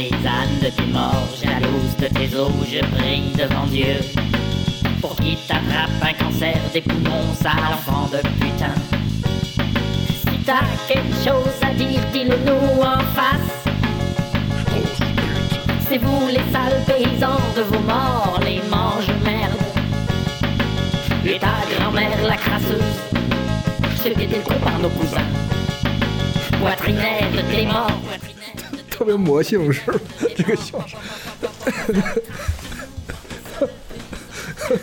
[0.00, 3.96] paysanne de tes morts, jalouse de tes os, je prie devant Dieu.
[5.00, 8.76] Pour qu'il t'attrape un cancer des poumons, sale enfant de putain.
[10.22, 13.52] Si t'as quelque chose à dire, dis-le nous en face.
[15.86, 19.60] C'est vous les sales paysans de vos morts, les mange-merde.
[21.26, 22.96] Et ta grand-mère la crasseuse,
[24.02, 25.30] ceux qui coup par nos cousins.
[26.58, 28.00] Poitrinaire de tes morts.
[29.00, 29.98] 特别魔性是吧？
[30.36, 31.00] 这个笑声。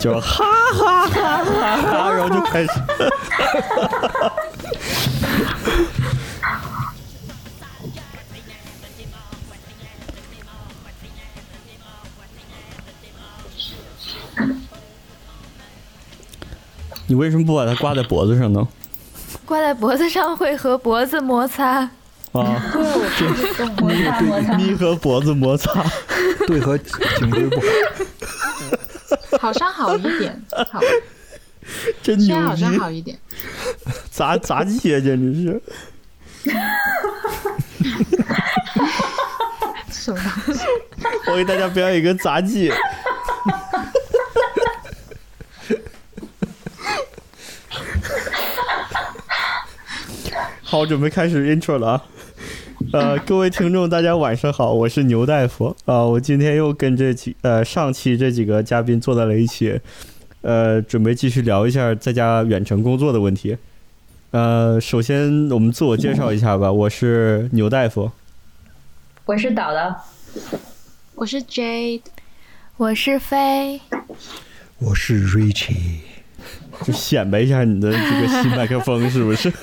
[0.00, 2.70] 就哈哈哈哈哈，然后就开始。
[17.06, 18.66] 你为什么不把它挂在脖子上呢？
[19.46, 21.88] 挂在脖子上会和脖子摩擦。
[22.40, 22.62] 啊，
[23.78, 25.84] 摩擦摩擦，咪和脖子摩擦，
[26.46, 27.66] 对和颈椎不好。
[29.38, 30.80] 好像好一点，好，
[32.02, 32.78] 真牛逼好像！
[32.78, 33.18] 好一点。
[34.10, 35.62] 杂杂技啊，简直是。
[39.90, 40.64] 什么东西？
[41.26, 42.72] 我给大家表演一个杂技。
[50.62, 52.04] 好，准备开始 intro 了啊！
[52.92, 59.78] 呃，各位听众，大家晚上好，我是牛大夫啊、我今天又跟这几呃上期这几个嘉宾坐在了一起，
[60.40, 63.58] 呃，准备继续聊一下在家远程工作的问题。
[64.30, 68.10] 呃，首先我们自我介绍一下吧，我是牛大夫。
[69.26, 69.96] 我是导的，
[71.14, 72.00] 我是 Jade，
[72.78, 73.80] 我是飞，
[74.78, 75.98] 我是 Richie，
[76.86, 79.52] 就显摆一下你的这个新麦克风是不是？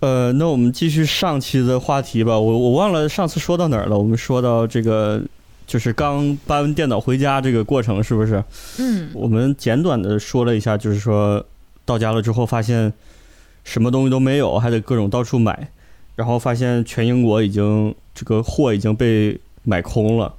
[0.00, 2.38] 呃，那我们继续上期的话题吧。
[2.38, 3.98] 我我忘了上次说到哪儿了。
[3.98, 5.22] 我们说到这个，
[5.66, 8.44] 就是刚搬完电脑回家这个过程，是不是？
[8.78, 11.44] 嗯，我们简短的说了一下，就是说
[11.84, 12.92] 到家了之后发现
[13.64, 15.70] 什么东西都没有，还得各种到处买，
[16.14, 20.34] 然后发现全英国已经这个货已经被买空了。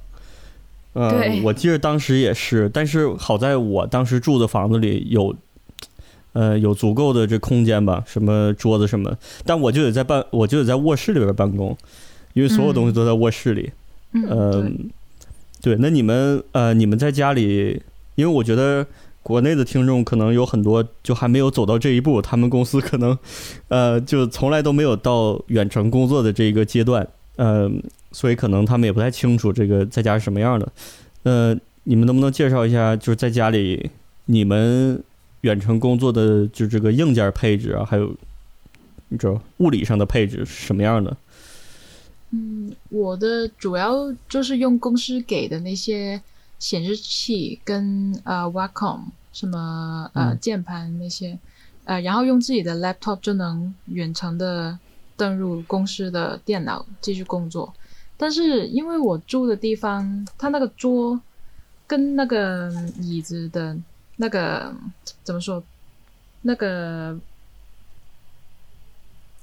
[0.94, 5.34] 呃，我记得当时也是，但是好在我当时住的房子里有，
[6.38, 9.12] 呃，有足够的这空间吧，什么桌子什么，
[9.44, 11.76] 但我就得在办，我就得在卧室里边办公，
[12.32, 13.72] 因为所有东西都在卧室里。
[14.12, 14.62] 嗯，呃
[15.60, 17.82] 对，，对，那你们呃，你们在家里，
[18.14, 18.86] 因为我觉得
[19.20, 23.18] 国内的听众可能有很多就还没有走到这一步，他们公司可能
[23.66, 27.68] 呃就从来都没有到远程工作的这一个阶段，呃，
[28.12, 30.68] 所以可能他们也不太清楚这个在家是什么样的。
[31.24, 33.90] 呃，你们能不能介绍一下，就是在家里
[34.26, 35.02] 你们
[35.42, 38.14] 远程工作的就这个硬件配置啊，还有
[39.08, 41.16] 你知道物理上的配置是什么样的？
[42.30, 46.20] 嗯，我的主要就是用公司给的那些
[46.58, 49.00] 显示器跟呃 Wacom
[49.32, 51.38] 什么呃嗯键盘那些，
[51.84, 54.78] 呃，然后用自己的 laptop 就能远程的
[55.16, 57.72] 登入公司的电脑继续工作。
[58.16, 61.18] 但是因为我住的地方，它那个桌
[61.86, 62.70] 跟那个
[63.00, 63.74] 椅子的
[64.18, 64.74] 那个
[65.24, 65.62] 怎么说，
[66.42, 67.18] 那个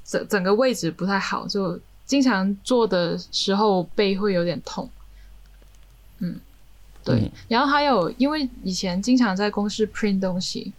[0.06, 4.90] 整整个位置不太好，就经常坐的时候背会有点痛。
[6.20, 6.40] 嗯，
[7.04, 7.22] 对。
[7.22, 10.72] 嗯然后还有，因为以前经常在公司 print 东西，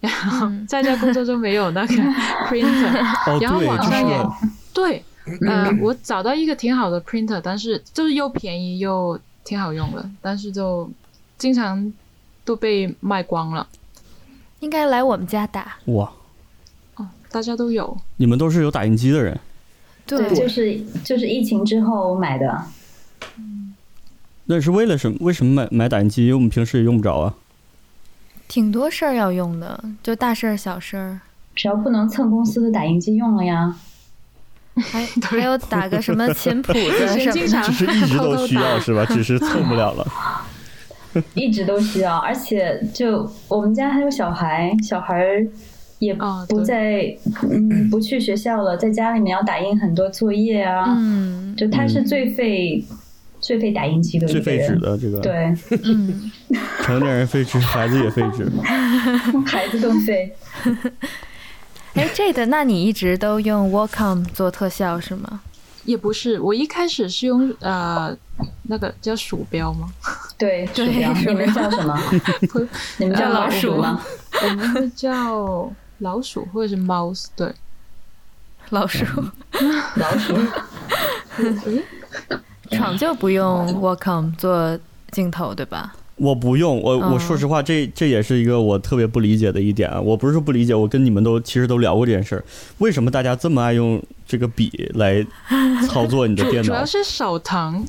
[0.00, 1.94] 然后嗯在家工作中没有那个
[2.48, 4.28] printer，哦，然后网上也是
[4.72, 5.04] 对，
[5.46, 10.90] 呃，我找到一个挺好的 printer，但是就是又便宜又挺好用的，但是就
[11.38, 11.92] 经常
[12.44, 13.66] 都被卖光了。
[14.60, 15.76] 应该来我们家打。
[15.86, 16.10] 哇，
[16.96, 17.96] 哦，大家都有。
[18.16, 19.38] 你们都是有打印机的人。
[20.06, 22.64] 对，就是就是疫情之后买的，
[24.44, 25.16] 那是为了什么？
[25.20, 26.24] 为什么买买打印机？
[26.24, 27.34] 因为我们平时也用不着啊。
[28.46, 31.20] 挺多事儿要用的，就大事儿小事儿，
[31.54, 33.74] 只要不能蹭公司的打印机用了呀。
[34.76, 37.32] 还 还有打个什么琴谱子什么的。
[37.32, 39.06] 经常只是一直都需要是吧？
[39.06, 40.06] 只是蹭不了了。
[41.34, 45.24] 一直都需要，而且就我们家还有小孩，小孩
[45.98, 47.16] 也哦不对在，
[47.50, 52.84] 嗯， 不去学校了，在家里面要打印很多作业啊，嗯就他是最费、
[53.40, 55.34] 最费打印机的最个人，废纸的这个，对，
[55.84, 56.30] 嗯，
[56.82, 58.50] 成年人费纸，孩子也费纸。
[59.46, 60.34] 孩子更费。
[61.94, 65.40] 哎，这个，那你一直都用 Wacom 做特效是吗？
[65.84, 68.16] 也不是，我一开始是用呃
[68.64, 69.88] 那个叫鼠标吗？
[70.36, 71.98] 对，对鼠标，你们叫什么？
[72.98, 74.00] 你们叫呃老鼠吗？
[74.42, 77.52] 我们会叫老鼠或者是 mouse，对，
[78.70, 79.04] 老鼠，
[79.96, 80.36] 老鼠。
[82.70, 84.78] 闯就不用 Wacom 做
[85.12, 85.94] 镜头，对吧？
[86.16, 90.00] 我不用，我我嗯说实话，这这也是一个我特别不理解的一点啊。
[90.00, 92.44] 我不是说不理解，我跟你们都其实都聊过这件事儿，
[92.78, 95.24] 为什么大家这么爱用这个笔来
[95.88, 96.86] 操作你的电脑主主要？
[96.86, 97.84] 是手疼，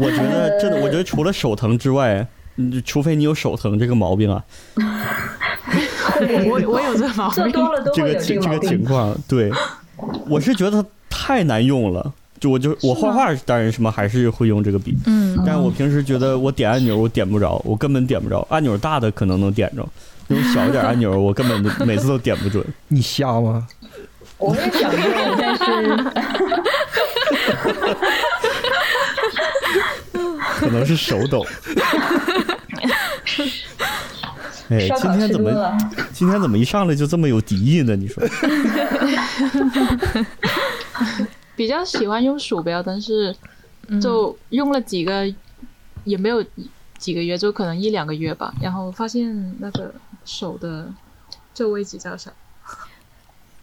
[0.00, 2.26] 我觉得真的，我觉得除了手疼之外，
[2.56, 4.42] 嗯除非你有手疼这个毛病啊，
[6.46, 7.44] 我我有这毛病。
[7.44, 8.84] 做多了都这会有个情这个情。
[8.84, 9.52] 况，对，
[10.28, 12.12] 我是觉得它太难用了。
[12.40, 18.46] 就我就我画画当然什么还是会用这个笔，嗯，但是我平时觉得我点按钮我点不着，我根本点不着。
[18.48, 19.86] 按钮大的可能能点着，
[20.26, 22.64] 那种小一点按钮我根本就每次都点不准。
[22.88, 23.66] 你瞎吗？
[24.38, 25.02] 我也想用，
[25.38, 25.96] 但是
[30.70, 31.44] 可能是手抖。
[34.70, 35.50] 哎，今天怎么。
[36.12, 37.96] 今天怎么一上来就这么有敌意呢？
[37.96, 38.22] 你说？
[41.56, 43.34] 比较喜欢用鼠标，但是
[43.88, 45.26] 嗯就用了几个，
[46.04, 46.44] 也没有
[46.98, 48.54] 几个月，就可能一两个月吧。
[48.62, 49.92] 然后发现那个
[50.24, 50.88] 手的
[51.52, 52.30] 这位置叫啥？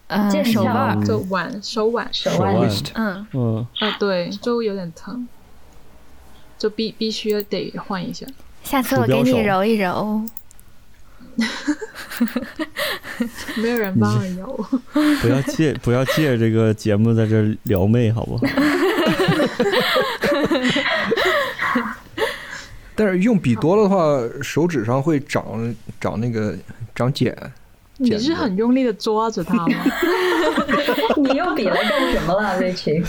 [0.08, 5.26] 呃剑鞘手腕就腕手腕手腕嗯，嗯，啊，对，就有点疼，
[6.58, 8.26] 就必必须得换一下。
[8.62, 10.22] 下次我给你揉一揉。
[13.56, 14.66] 没有人帮我揉，
[15.20, 18.44] 不要借不要借这个节目在这撩妹，好不好？
[22.96, 26.56] 但是用笔多了的话，手指上会长长那个
[26.94, 27.32] 长茧。
[28.00, 29.66] 你是很用力的抓着它吗？
[31.18, 33.04] 你用笔来干什么了，Rich？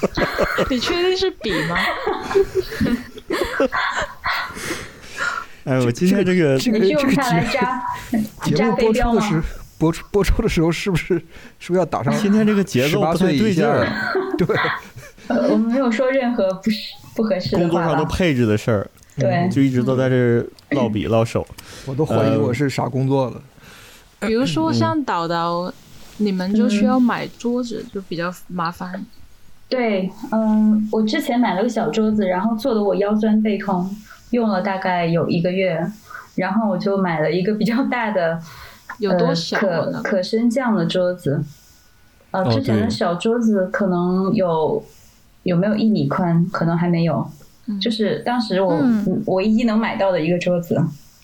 [0.70, 1.76] 你确定是笔吗？
[5.64, 7.82] 哎，我今天这个这个这个你是用它来节扎
[8.44, 8.76] 节扎目？
[8.76, 9.42] 播出的时
[9.78, 11.14] 播出播出的时候，是不是
[11.58, 13.86] 是不是要打上今天这个节奏不对劲儿，？
[14.38, 14.56] 对，
[15.28, 16.76] 呃我们没有说任何不是
[17.16, 17.80] 不合适的工作？
[17.82, 18.86] 上都配置的事儿，
[19.18, 21.44] 对，就一直都在这儿唠笔唠手。
[21.86, 23.42] 我都怀疑我是啥工作了。
[24.26, 25.72] 比如说像导导，
[26.18, 29.04] 你们就需要买桌子，就比较麻烦。
[29.68, 33.88] 对，嗯，我之前买了个小桌子，然后做的我腰酸背痛，
[34.30, 35.84] 用了大概有一个月，
[36.36, 38.40] 然后我就买了一个比较大的，
[38.98, 41.42] 有多小啊呃、可可升降的桌子。
[42.30, 44.84] 呃，哦之前的小桌子可能有
[45.42, 47.28] 有没有一米宽，可能还没有。
[47.66, 47.80] 嗯。
[47.80, 49.22] 就是当时我、嗯。
[49.26, 50.76] 唯一能买到的一个桌子，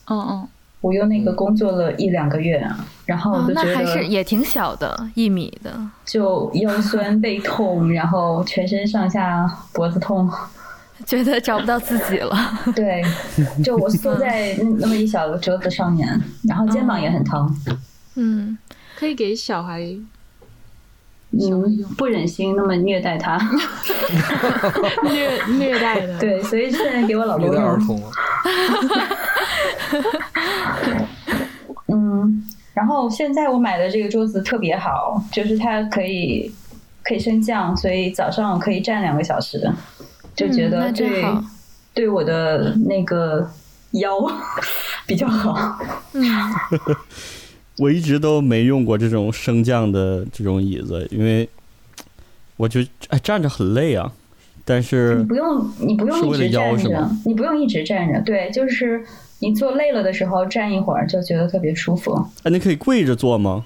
[0.08, 0.48] 嗯嗯，
[0.82, 2.62] 我用那个工作了一两个月，
[3.06, 5.72] 然后我哦就，觉那还是也挺小的，一米的。
[6.04, 10.30] 就腰酸背痛，然后全身上下脖子痛。
[11.06, 12.36] 觉得找不到自己了。
[12.76, 13.02] 对，
[13.64, 16.06] 就我缩在那那么一小个桌子上面，
[16.48, 17.56] 然后肩膀也很疼，
[18.14, 18.56] 嗯，
[18.96, 19.80] 可以给小孩
[21.32, 23.38] 嗯，不忍心那么虐待他。
[25.10, 26.18] 虐虐待的。
[26.20, 27.86] 对，所以现在给我老公虐待儿用。
[27.86, 28.12] 童啊，
[31.88, 32.42] 嗯，
[32.74, 36.50] 然后现在我买的这个桌子特别好，就是它可以
[37.02, 39.70] 可以升降，所以早上可以站两个小时，
[40.34, 41.22] 就觉得对、
[41.94, 43.48] 对我的那个
[43.92, 44.16] 腰
[45.06, 45.78] 比较好。
[46.12, 46.26] 嗯，
[47.78, 51.48] 我一直都没用过这种升降的这种椅子，因为
[52.56, 54.12] 我觉得哎站着很累啊。
[54.64, 59.04] 但是你不用，你不用一直站着你不用一直站着，对，就是
[59.42, 62.14] 你坐累了的时候站一会儿，就觉得特别舒服。
[62.44, 63.64] 哎，你可以跪着坐吗？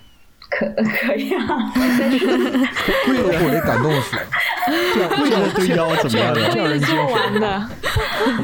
[0.49, 4.17] 可 可以啊， 跪着我得感动死。
[4.95, 6.51] 这样跪着对腰怎么样啊？
[6.53, 7.13] 这样人精做神。
[7.15, 7.69] 完的。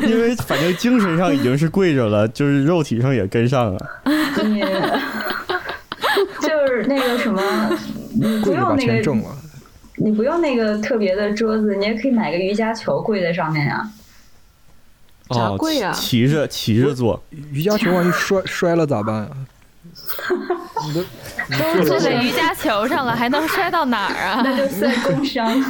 [0.06, 3.90] 因为反正精神上已经是跪着了，就是肉体上也跟上了。
[4.44, 4.60] 你
[6.46, 7.40] 就是那个什么，
[8.20, 9.12] 你不用那个
[9.96, 13.88] 你不用那个特别的桌子，你也可以买个瑜伽球跪在上面呀、
[15.32, 17.20] 哦，咋跪啊骑骑着骑着坐，
[17.52, 19.30] 瑜伽球万一摔 摔了咋办啊？
[21.76, 24.40] 都坐在瑜伽球上了，还能摔到哪儿啊？
[24.44, 25.62] 那就算工伤。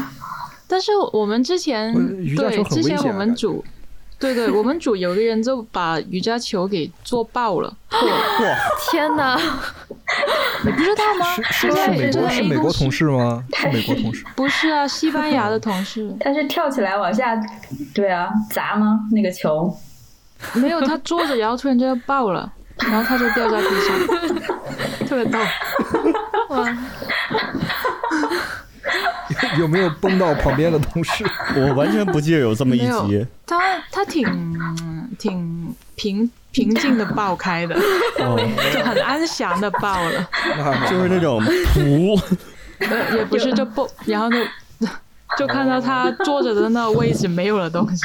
[0.67, 1.93] 但是我们之前
[2.37, 3.63] 对之前我们组，
[4.23, 8.57] 对对， 我们组有个人就把瑜伽球给做爆了，破了，哇，
[8.91, 9.37] 天哪！
[10.65, 11.27] 你不知道吗？
[11.51, 13.43] 是是美国是美国同事吗？
[13.55, 14.25] 是美国同事。
[14.37, 17.37] 不是啊，西班牙的同事他是跳起来往下，
[17.93, 19.01] 对啊，砸吗？
[19.11, 19.75] 那个球，
[20.55, 23.97] 没有，他坐着，然后突然就爆了，然后他就掉在地上，
[25.09, 25.39] 特别逗。
[26.51, 26.77] 哇，
[29.59, 31.25] 有没有崩到旁边的同事？
[31.57, 33.27] 我完全不记得有这么一集。
[33.47, 33.59] 他
[33.91, 34.25] 他挺
[35.19, 37.75] 挺平平静的爆开的，
[38.19, 38.39] 哦，
[38.73, 40.29] 就很安详的爆了，
[40.89, 41.43] 就是那种
[41.75, 42.21] 噗，
[42.79, 44.39] 呃也不是就不，然后就
[45.39, 48.05] 就看到他坐着的那个位置没有了东西。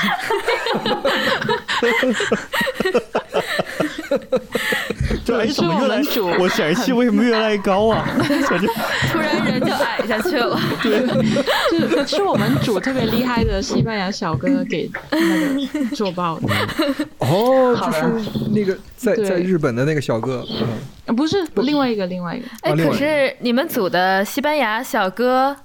[5.28, 8.08] 这哎，怎么越来是我们主我显示器为什么越来越高啊？
[9.12, 10.58] 突然人就矮下去了。
[10.82, 16.48] 是是我们组特别厉害的西班牙小哥给那个做爆的，
[17.18, 20.46] 哦，就是那个在在日本的那个小哥，
[21.08, 25.56] 不是另外一个另外一个，哎，可是你们组的西班牙小哥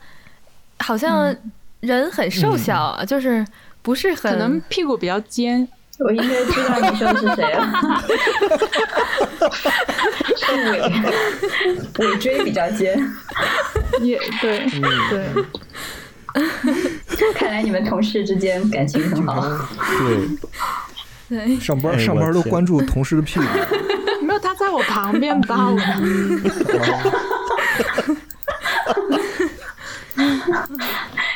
[0.80, 1.34] 好像
[1.80, 3.46] 人很瘦小啊，就是
[3.80, 5.66] 不是很可能屁股比较尖，
[6.04, 7.60] 我应该知道你说的是谁了，
[10.36, 12.98] 是尾尾椎比较尖。
[14.00, 15.44] 也对嗯对。
[17.34, 19.44] 看来你们同事之间感情很好。
[21.28, 23.46] 对，对上班哎上班都关注同事的屁股，
[24.22, 25.78] 没有，他在我旁边抱我。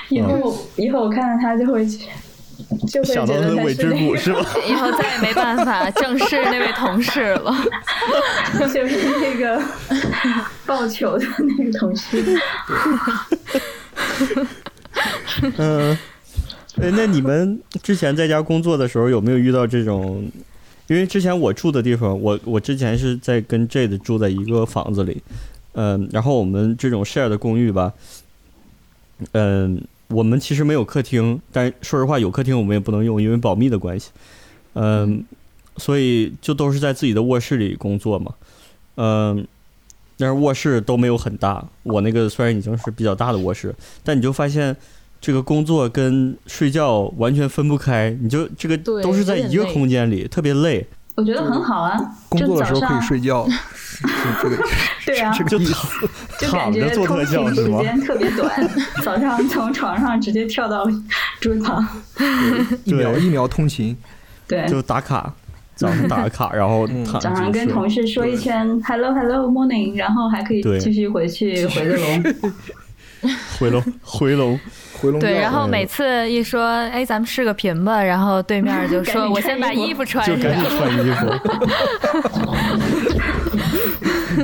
[0.08, 2.06] 以后以后我看到他就会去，
[2.88, 4.44] 就会想到觉得他的尾椎他是那个骨是吧？
[4.68, 7.54] 以后再也没办法正视那位同事了。
[8.72, 9.62] 就是那个
[10.64, 11.24] 抱球的
[11.58, 12.40] 那个同事。
[15.58, 15.96] 嗯，
[16.80, 20.30] 哎，那你们之前在家工作的时候有没有遇到这种？
[20.88, 25.20] 因为之前我住的地方，我我之前是在跟 Jade 住在一个房子里，
[25.74, 27.92] 嗯，然后我们这种 share 的公寓吧，
[29.32, 34.10] 嗯，我们其实没有客厅，但说实话有客厅我们也不能用，因为保密的关系，
[34.74, 35.24] 嗯，
[35.76, 38.34] 所以就都是在自己的卧室里工作嘛，
[38.96, 39.46] 嗯，
[40.16, 44.76] 但是卧室都没有很大，我那个虽然已经是比较大的卧室，但你就发现
[45.20, 50.86] 这个工作跟睡觉完全分不开，你就这个都是在一个空间里，特别累，
[51.16, 53.46] 我觉得很好啊，工作的时候可以睡觉，
[54.42, 54.56] 这个
[55.06, 56.08] 对啊这就个意思。
[56.38, 57.54] 就感觉躺着做特通勤效？
[57.54, 58.70] 时间特别短，
[59.02, 60.86] 早上从床上直接跳到
[61.40, 61.86] 桌旁。
[62.84, 63.96] 一秒对一秒通勤，
[64.46, 65.32] 对，就打卡，
[65.74, 67.50] 早上打个卡， 然后早上。
[67.50, 72.34] 跟同事说一圈 “hello hello morning”，然后还可以继续回去回个笼。
[73.58, 74.60] 回笼回笼，
[75.06, 75.26] 回笼觉。
[75.26, 80.68] 对，然后嗯每次一说，哎，咱们视个频吧，然后对面就说，我先把衣服穿就赶紧。
[80.70, 81.26] 穿衣服。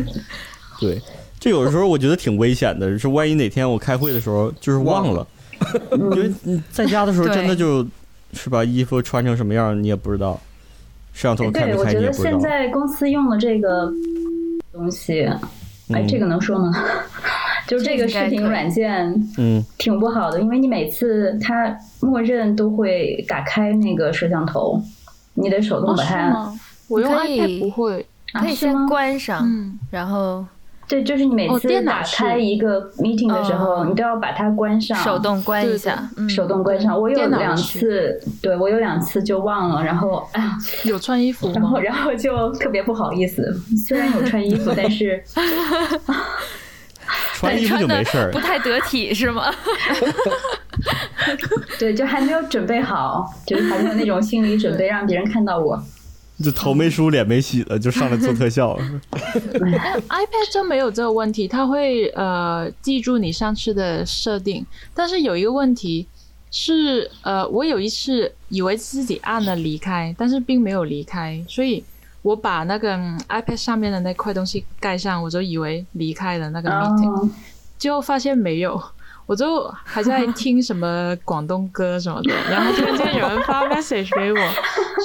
[0.80, 1.00] 对，
[1.38, 5.26] 这有的时候我觉得挺危险的，是万一哪天我开会的时候就是忘了，
[5.92, 7.86] 因为你在家的时候真的就
[8.32, 10.40] 是把，衣服穿成什么样你也不知道，
[11.12, 12.50] 摄像头开对，没我觉得现开你也不知道。
[12.50, 13.92] 在公司用的这个
[14.72, 15.22] 东西，
[15.92, 16.72] 哎，嗯这个能说吗？
[17.66, 24.80] 就是这个视频软件嗯，挺不好的，因为你每次它默认都会打开那个摄像头，
[25.34, 26.30] 你得手动把它。
[26.30, 26.58] 吗？
[26.88, 28.06] 我用 iPad 不会。
[28.32, 30.42] 啊可以先关上，嗯，然后
[30.88, 36.08] 对，就是你每次打开一个 meeting 的时候，哦你都要把它关上，手动关一下。
[36.16, 36.98] 嗯手动关上。
[36.98, 41.78] 我有两次，对我有两次就忘了，然后哎呀，有穿衣服吗然后？
[41.80, 43.54] 然后就特别不好意思。
[43.86, 45.22] 虽然有穿衣服， 但是
[47.42, 48.38] 穿衣服就没事儿 不。
[48.38, 49.52] 太得体是吗？
[51.78, 55.82] 对，就还没有准备好，就是还没有那种心理准备让别人看到我。
[56.42, 58.82] 就头没梳脸没洗的就上来做特效了
[59.22, 66.08] ，iPad 就没有这个问题，它会呃记住你上次的设定，但是有一个问题
[66.50, 71.84] 是呃，我有一次以为自己按了离开，但是并没有离开，所以
[72.22, 77.28] 我把那个、嗯 iPad 上面的那块东西盖上，我就以为离开了那个 meeting，、哦，
[77.78, 78.80] 结果发现没有。
[79.24, 84.38] 我就还在听什么广东歌什么的， 然后突然间有人发 message 给我，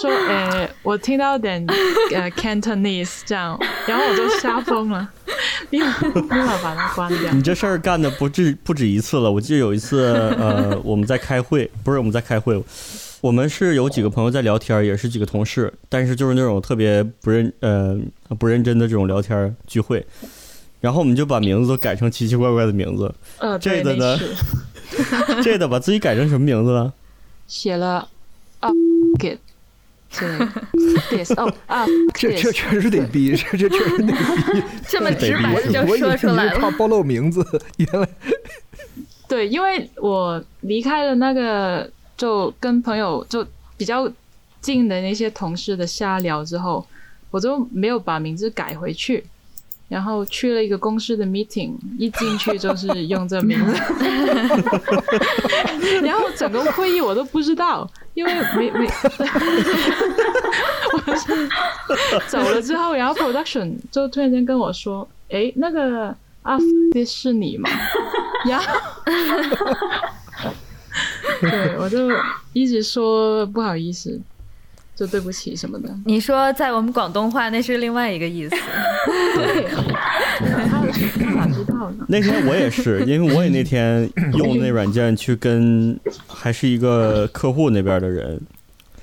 [0.01, 1.63] 说，呃，我听到点
[2.11, 3.57] 呃 Cantonese 这样，
[3.87, 5.07] 然后我就吓疯了，
[5.69, 7.31] 立马立马把它关掉。
[7.31, 9.31] 你这事儿干的不止不止一次了。
[9.31, 10.03] 我记得有一次，
[10.37, 12.61] 呃，我们在开会，不是我们在开会，
[13.21, 17.97] 我们是有几个朋友在聊天，也是几个同事，但是就是那种特别不认呃
[18.37, 20.05] 不认真的这种聊天聚会。
[20.79, 23.13] 然后我们就把名字都改成奇奇怪怪的名字。
[23.39, 24.19] 呃，这个呢
[25.43, 26.93] 这个把自己改成什么名字了？
[27.47, 28.07] 写了
[28.59, 28.69] 啊
[31.65, 34.13] 啊这这确实得逼，这这确实得逼。
[34.87, 36.59] 这么直白得逼的就说出来了。
[36.59, 37.43] 怕暴露名字，
[37.77, 38.07] 原来
[39.27, 43.45] 对，因为我离开了那个，就跟朋友就
[43.77, 44.11] 比较
[44.59, 46.83] 近的那些同事的瞎聊之后，
[47.31, 49.23] 我就没有把名字改回去，
[49.87, 53.73] 然后去了一个公司的 meeting，一进去就是用这名字，
[56.03, 58.87] 然后整个会议我都不知道，因为没没，
[60.93, 61.47] 我是
[62.27, 66.07] 走了之后，然后 production 就突然间跟我说，哎，那个
[66.41, 66.57] 啊，
[66.93, 67.69] 这是你吗？
[68.47, 68.65] 然后
[71.49, 72.09] 对我就
[72.53, 74.19] 一直说不好意思，
[74.95, 75.89] 就对不起什么的。
[76.05, 78.55] 你说在我们广东话那是另外一个意思。
[79.37, 80.81] 对，他
[81.19, 82.05] 他哪知道呢？
[82.09, 88.39] 那天我也是，因为我也那天用那软件去跟还是一个客户那边的人，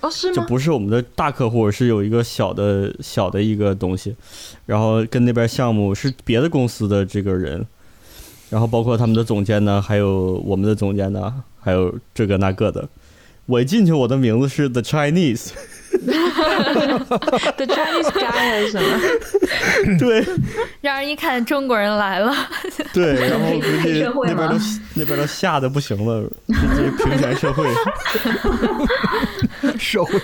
[0.00, 0.43] 哦，是就？
[0.43, 4.14] 不是我们的大客户，是有一个小的小的一个东西，
[4.67, 7.64] 然后跟那边项目是别的公司的这个人，
[8.50, 11.33] 然后包括他们的总监呢，还有我们的总监呢，
[11.64, 12.87] 还有这个那个的。
[13.47, 16.00] 我一进去，我的名字是 The Chinese，The
[17.66, 18.99] Chinese guy 还是什么？
[20.00, 20.25] 对
[20.80, 22.35] 让人一看中国人来了，
[22.94, 24.56] 对，然后估黑计社会那边都
[24.94, 27.68] 那边都吓得不行了，这这平权社会。
[29.78, 30.18] 社会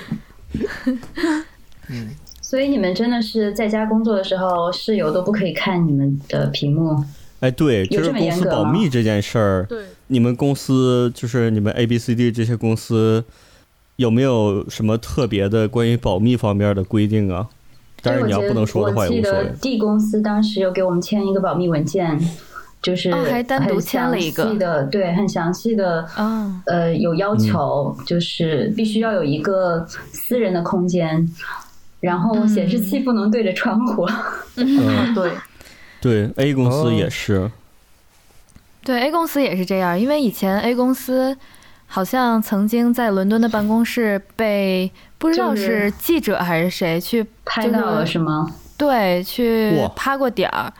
[1.88, 7.04] 嗯所以你们真的是在家工作的时候，室友都不可以看你们的屏幕。
[7.40, 13.24] 哎，对，就是公司保密这件事儿，对，你们公司就是你们 A、B、C、D 这些公司
[13.96, 17.48] 有没有什么特别的关于保密方面的规定啊？
[18.02, 19.52] 但是你要不能说的话我记得也无所谓。
[19.60, 22.18] D 公司当时有给我们签一个保密文件，
[22.82, 31.30] 就是哦还单独签了一个详细的，对，很详细的，嗯呃，有要求，就是必须要有一个私人的空间，
[32.00, 34.08] 然后显示器不能对着窗户。
[34.56, 35.32] 嗯，对，
[36.00, 37.50] 对，A 公司哦也是，
[38.90, 41.36] 对，A 公司也是这样，因为以前 A 公司
[41.86, 48.50] 好像曾经在伦敦的办公室被不知道是是记者还是谁去拍到了是吗？
[48.76, 50.72] 对去趴过点儿。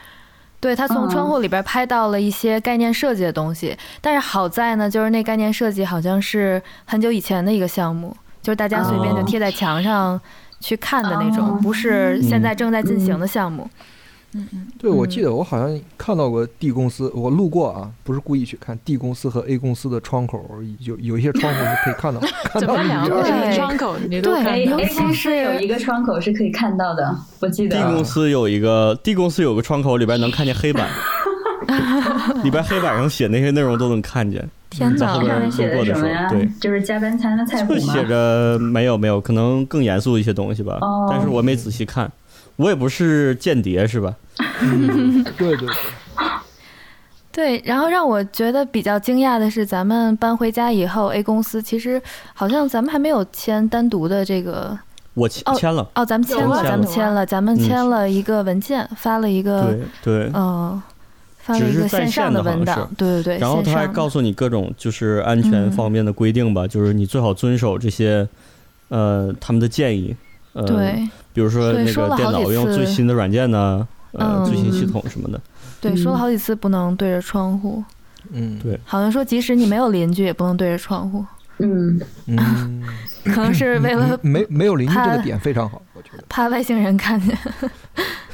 [0.58, 10.20] 对他从嗯窗户里边拍到了一些概念设计的东西，但是好在呢，就是那概念设计好像是很久以前的一个项目，就是大家随便就哦贴在墙上
[10.58, 13.62] 去看的那种，哦不是现在正在进行的项目。
[13.62, 13.70] 嗯嗯，
[14.78, 20.44] 对，我嗯记得我好像看到过 D 公司，我路过啊，不是故意去看 D 公司和 A 公司的窗口，
[20.78, 23.04] 有有一些窗口是可以看到 看怎么到里面。
[23.04, 24.54] 对两个窗口你都对看。
[24.54, 27.76] A 公司有一个窗口是可以看到的，我记得。
[27.76, 30.88] D 公司有一个 D 公司有个窗口，里边能看见黑板，
[32.44, 36.22] 里边黑板上写那些内容都能看见，天哪上面写的什么呀？
[36.24, 36.60] 路过的时候？
[36.60, 37.78] 就是加班餐的菜谱吗？
[37.80, 41.08] 就写着没有没有，可能更严肃一些东西吧，哦。
[41.10, 42.10] 但是我没仔细看，
[42.60, 44.14] 我也不是间谍是吧？
[44.60, 45.68] 嗯对对对，
[47.58, 52.00] 对，然后让我觉得比较惊讶的是，咱们搬回家以后，A 公司其实
[52.34, 54.78] 好像咱们还没有签单独的这个
[55.14, 57.58] 我签了，哦，咱们签了，咱们签了，咱们嗯。
[57.66, 60.30] 签了一个文件，发了一个对对。
[60.34, 60.82] 呃，
[61.38, 65.72] 发了一个线上的文档，对对对，然后他还告诉你各种就是安全嗯。
[65.72, 68.28] 方面的规定吧，就是你最好遵守这些，
[68.88, 70.14] 呃，他们的建议，
[70.52, 71.08] 呃，，对。
[71.32, 74.44] 比如说那个电脑用最新的软件呢，呃，嗯。
[74.44, 75.40] 最新系统什么的，
[75.80, 77.82] 对，说了嗯好几次不能对着窗户，
[78.32, 78.58] 嗯。
[78.62, 78.78] 对。
[78.84, 81.24] 好像说即使你没有邻居也不能对着窗户，
[81.58, 82.82] 嗯，嗯，
[83.24, 87.36] 可能是为了没没有邻居这个点非常好，我觉得，怕外星人看见，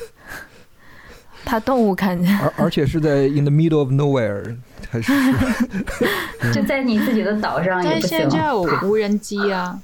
[1.45, 2.39] 怕动物看见。
[2.39, 4.57] 而而且是在 in the middle of nowhere，
[4.89, 5.13] 还是。
[6.55, 8.19] 就在你自己的岛上也不行。
[8.19, 8.31] 但是现。
[8.31, 9.79] 在有无人机啊，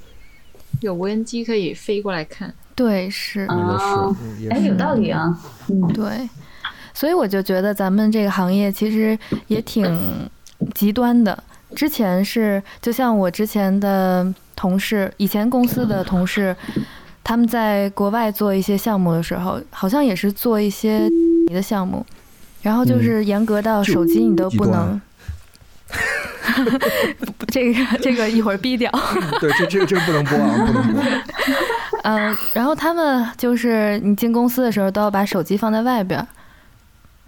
[0.83, 2.53] 有无人机可以飞过来看。
[2.75, 4.17] 对，是，那个是哦，
[4.51, 5.39] 哎，嗯有道理啊。
[5.69, 6.29] 嗯，对，
[6.95, 10.29] 所以我就觉得咱们这个行业其实也挺
[10.75, 11.37] 极端的。
[11.75, 16.55] 之前是就像我之前的同事，以前公司的同事，
[17.23, 21.09] 他们在国外做一些项目的时候，好像也是做一些
[21.53, 22.05] 的项目，
[22.63, 25.01] 然后就是严格到手机你都不能。
[27.49, 28.91] 这个这个一会儿逼掉。
[29.41, 31.03] 对，这这这个不能播啊，不能播。
[32.05, 36.27] 嗯，然后他们就是你进公司的时候都要把手机放在外边儿，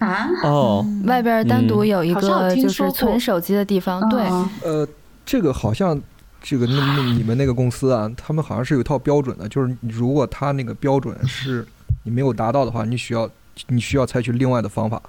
[0.05, 4.07] 啊，哦，外边儿单独有一个就是存手机的地方。
[4.09, 4.87] 对，哦呃，
[5.25, 5.99] 这个好像
[6.41, 11.65] 这个那那你们那个公司啊，他们好像是有一套标准的，就是如果他那个标准是
[12.03, 13.29] 你没有达到的话，你需要
[13.67, 15.01] 你需要采取另外的方法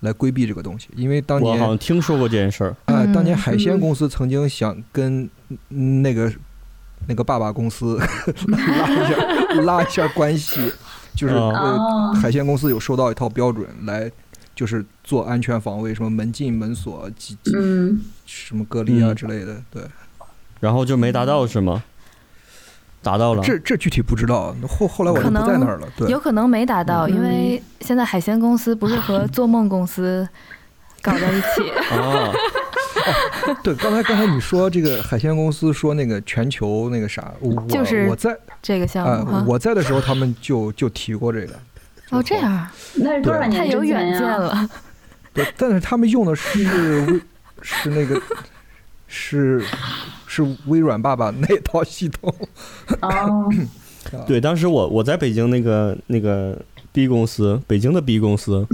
[0.00, 3.80] 来规避这个东西，因为当我好像听说过这件事儿，哎、当年嗯海鲜嗯。
[3.80, 5.28] 公司曾经想跟
[5.68, 6.32] 嗯那个
[7.06, 7.98] 那个爸爸公司
[8.48, 10.72] 拉一下拉一下关系，
[11.14, 11.52] 就是哦。
[11.54, 14.10] 呃哦，海鲜公司有收到一套标准来。
[14.52, 19.14] 就是做安全防卫，什么门禁、门锁、几几嗯，什么隔离啊嗯。
[19.14, 19.82] 之类的，对，
[20.60, 21.82] 然后就没达到是吗？
[23.02, 25.88] 达到了，这这具体不知道，后后来我就可不在能那儿了。
[25.96, 30.28] 对有，可能没达到，嗯因为现在海鲜公司不是和做梦公司
[31.02, 31.70] 搞在一起。
[31.92, 32.32] 哦，
[33.62, 39.44] 对，刚才刚才你说这个海鲜公司说那个全球那个啥，我就是我在这个项啊、目哈。
[39.46, 41.54] 我在的时候他们就就提过这个。
[42.10, 44.12] 哦，这样那是多少年之太有远？
[44.12, 44.68] 见了。
[45.32, 47.22] 对，但是他们用的是
[47.62, 48.20] 是那个
[49.06, 49.64] 是
[50.30, 52.32] 是微软爸爸那套系统。
[53.02, 53.48] 哦，
[54.28, 56.56] 对，当时我我在北京那个那个
[56.92, 58.64] B 公司，北京的 B 公司，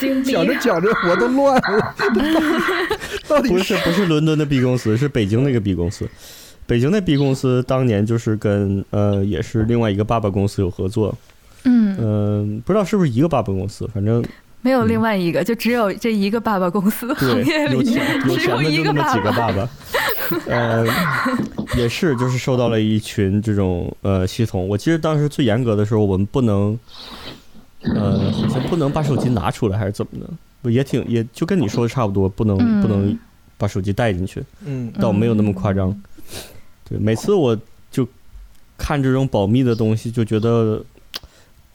[0.00, 1.94] 经讲着讲着我都乱了，
[3.28, 6.08] 到底不是不是伦敦的 B 公司，是北京那个 B 公司。
[6.66, 11.16] 北京的 B 公司当年就是跟呃也是另外一个爸爸公司有合作，
[11.64, 14.24] 嗯，嗯、不知道是不是一个爸爸公司，反正
[14.62, 19.48] 没有另外一个，就只有这一个爸爸公司行对业里有钱有钱的一个爸就那么几个爸。
[19.48, 19.70] 爸爸，
[20.46, 20.86] 呃，
[21.76, 24.68] 也是就是受到了一群这种呃系统。
[24.68, 26.78] 我记得当时最严格的时候，我们不能
[27.82, 30.12] 呃好像不能把手机拿出来还是怎么
[30.62, 33.18] 的，也挺也就跟你说的差不多，不能、不能嗯
[33.56, 34.42] 把手机带进去。
[34.64, 35.98] 嗯倒没有那么夸张。
[36.88, 37.56] 对，每次我
[37.90, 38.06] 就
[38.76, 40.82] 看这种保密的东西，就觉得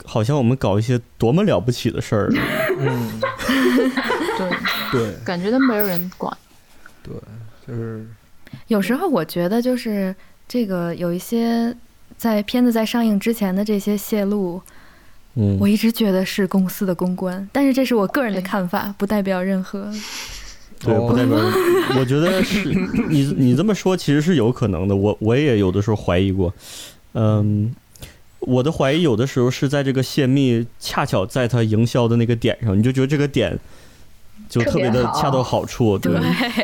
[0.06, 2.32] 好像我们搞一些多么了不起的事儿。
[2.78, 3.20] 嗯，
[4.38, 4.50] 对，
[4.92, 6.34] 对感觉都没有人管。
[7.02, 7.14] 对，
[7.66, 8.06] 就是
[8.68, 10.14] 有时候我觉得就是
[10.48, 11.76] 这个有一些
[12.16, 14.62] 在片子在上映之前的这些泄露，
[15.34, 19.92] 嗯我，一直觉得是公司的公关，但是这是我个人的看法，不代表任何。
[20.78, 21.36] 对，哦不代表。
[21.98, 22.68] 我觉得是
[23.10, 24.94] 你你这么说其实是有可能的。
[24.94, 26.54] 我我也有的时候怀疑过，
[27.14, 27.74] 嗯。
[28.46, 33.58] 我的怀疑有的时候是在这个泄密恰巧在它营销的那个点上，你就觉得这个点
[34.48, 36.14] 就特别的恰到好处，对。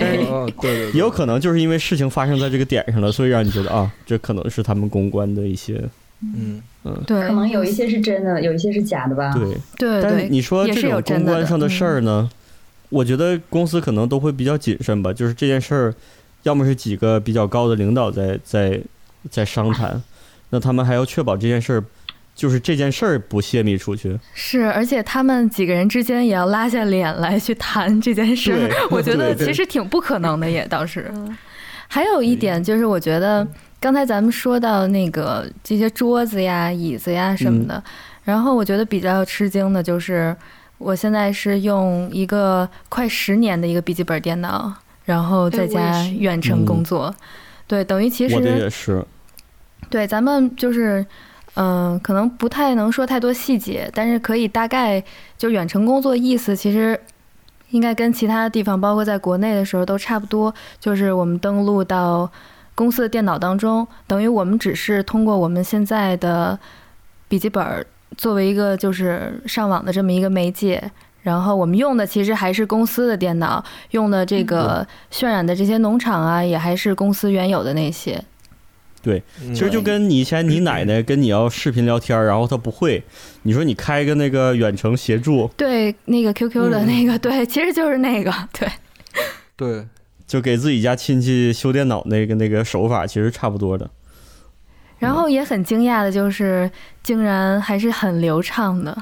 [0.01, 5.83] 但是哦，对对，也有可能就是因为事情发生在这个点上了，所以让你觉得啊，这可能是他们公关的一些，
[6.23, 9.33] 嗯嗯，对，可能有一些是真的，有一些是假的吧？
[9.35, 9.45] 对。
[9.77, 12.31] 对对，但是你说这种公关上的嗯事儿呢，
[12.90, 15.12] 我觉得公司可能都会比较谨慎吧。
[15.12, 15.95] 就是这件事儿，
[16.45, 18.81] 要么是几个比较高的领导在在
[19.31, 20.01] 在商谈，
[20.53, 21.85] 那他们还要确保这件事儿，
[22.35, 24.21] 就是这件事儿不泄密出去。
[24.35, 31.11] 是，而且他们几个人之间也要拉下脸来去谈这件事儿，我觉得其实挺不可能的，也倒是。
[31.88, 33.47] 还有一点就是，我觉得
[33.81, 37.83] 刚才咱们说到那个这些桌子呀、椅子呀什么的，
[38.23, 40.37] 然后我觉得比较吃惊的就是，
[40.77, 44.71] 我现在是用一个快十年的一个笔记本电脑，
[45.07, 47.15] 然后在家远程工作。
[47.67, 49.03] 对，等于其实我的也是，
[49.92, 51.05] 对，咱们就是，
[51.57, 55.05] 嗯、可能不太能说太多细节，但是可以大概
[55.37, 56.98] 就远程工作意思，其实
[57.68, 62.26] 应该跟其他地方，包括在国内的时候都差不多，就是我们登录到
[62.74, 66.59] 公司的电脑当中，等于我们只是通过我们现在的
[67.28, 70.83] 笔记本儿作为一个就是上网的这么一个媒介。
[71.20, 78.24] 然后我们用的其实还是公司的电脑，用的这个渲染的这些农场啊，也还是公司原有的那些。
[79.41, 79.55] 嗯。
[79.55, 83.03] 其实就跟你以前你奶奶跟你要视频聊天，然后她不会，
[83.43, 86.87] 你说你开个那个远程协助，对，那个 QQ 的嗯。
[86.87, 88.69] 那个，对，其实就是那个，对，
[89.57, 89.87] 对，
[90.27, 93.91] 就给自己家亲戚修电脑那个那个手法，其实差不多的。
[94.99, 96.71] 然后也很惊讶的就是，
[97.03, 98.97] 竟然还是很流畅的，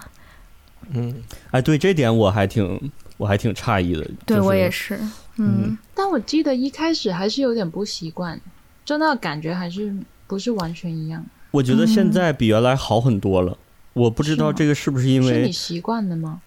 [0.92, 1.14] 嗯。
[1.50, 4.02] 哎，对这点我还挺我还挺诧异的。
[4.24, 4.98] 对就是我也是，
[5.36, 8.40] 嗯，但我记得一开始还是有点不习惯，
[8.90, 9.94] 就那个感觉还是
[10.26, 11.24] 不是完全一样。
[11.52, 13.56] 我觉得现在比原来好很多了。
[13.92, 16.40] 我不知道这个是不是因是为你习惯的吗？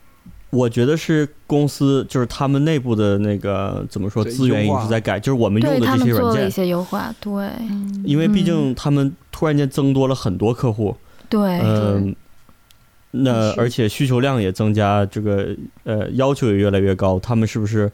[0.49, 10.97] 我觉得是公司就是他们内部的那个怎么说资源一直在改，就是我们用的这他们做了一些软件，些优化，对，嗯，因为毕竟他们突然间增多了很多客户，
[11.29, 12.13] 对，嗯，
[13.12, 17.89] 那而且需求量也增加，这个呃要求也越来越高，他们是不是？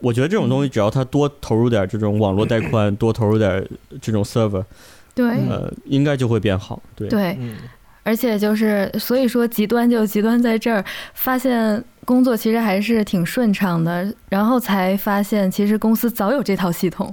[0.00, 3.66] 我觉得这种东西只要他多投入点这种网络带宽，多投入点
[4.00, 4.64] 这种 server，
[5.14, 6.82] 对，呃，应该就会变好。
[6.94, 7.56] 对，对，嗯。
[8.02, 17.12] 而且就是所以说极端就极端在这儿，发现工作其实还是挺顺畅的，然后才发现其实公司早有这套系统，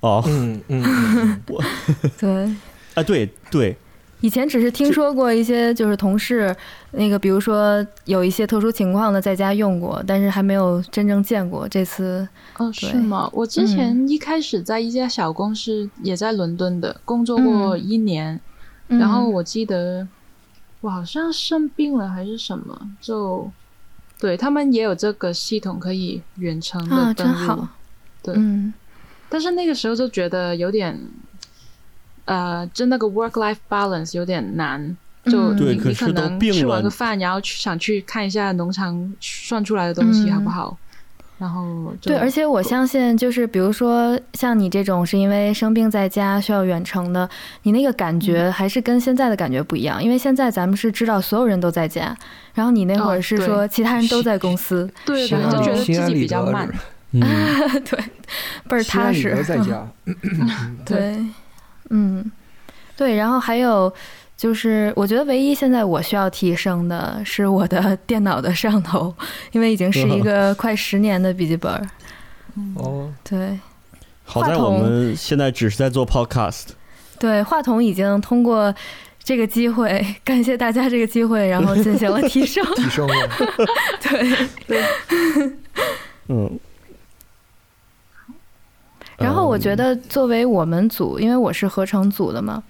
[0.00, 1.42] 哦，嗯嗯嗯。
[2.20, 2.54] 对。
[2.94, 3.76] 啊，对对，
[4.20, 6.54] 以前只是听说过一些，就是同事
[6.92, 11.68] 那个，比如说有一些特殊情况的在家用过，但是还没有真正见过。
[11.68, 12.26] 这次
[12.56, 13.28] 哦，是吗？
[13.32, 18.40] 我之前一开始在一家小公司，也在伦敦的工作过一年，
[18.88, 18.98] 嗯。
[18.98, 20.08] 然后我记得
[20.80, 23.50] 我好像生病了还是什么，就
[24.18, 27.68] 对他们也有这个系统可以远程啊，的登录，真好，
[28.22, 28.72] 对，嗯，
[29.28, 30.98] 但是那个时候就觉得有点，
[32.26, 34.96] 呃，就那个 work life balance 有点难。
[35.24, 40.34] 就嗯你对可能吃完个饭，然后去想去看一下农场算出来的东西嗯。
[40.34, 40.78] 好不好，
[41.38, 47.28] 然后对，而且我相信，就是比如说像你这种是因为生病在家需要远程的，
[47.64, 48.20] 你那个感嗯。
[48.20, 52.16] 觉还是跟现在的感觉不一样，因为现在咱们是知道所有人都在家，
[52.54, 56.72] 然后你那会儿是说其他人都在公司，对就觉得自己比较慢。
[57.10, 57.98] 对，
[58.68, 59.34] 倍儿踏实。
[60.86, 61.24] 对，
[61.90, 62.24] 嗯，
[62.96, 63.92] 对，然后还有
[64.36, 69.14] 就是，我觉得唯一现在我需要提升的是我的 电脑的摄像头，
[69.52, 71.88] 因为已经是一个快十年的笔记本儿。
[72.76, 73.58] 哦，对
[74.24, 76.68] 好在我们现在只是在做 podcast，
[77.18, 78.74] 对，话筒已经通过
[79.22, 82.64] 这个机会，感谢大家这个机会，然后进行了 提升。
[82.74, 83.14] 提升了。
[84.66, 84.84] 对，
[86.28, 86.58] 嗯。
[89.18, 92.62] 然后我嗯觉得作为我们组，因为我是合成组的嘛，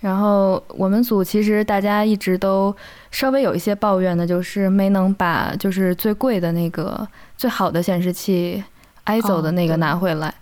[0.00, 2.74] 然后我们组其实大家一直都
[3.10, 8.62] 稍微有一些抱怨的，就是没能把就是最贵的那个最好的显示器
[9.06, 10.32] ISO 的那个拿回来。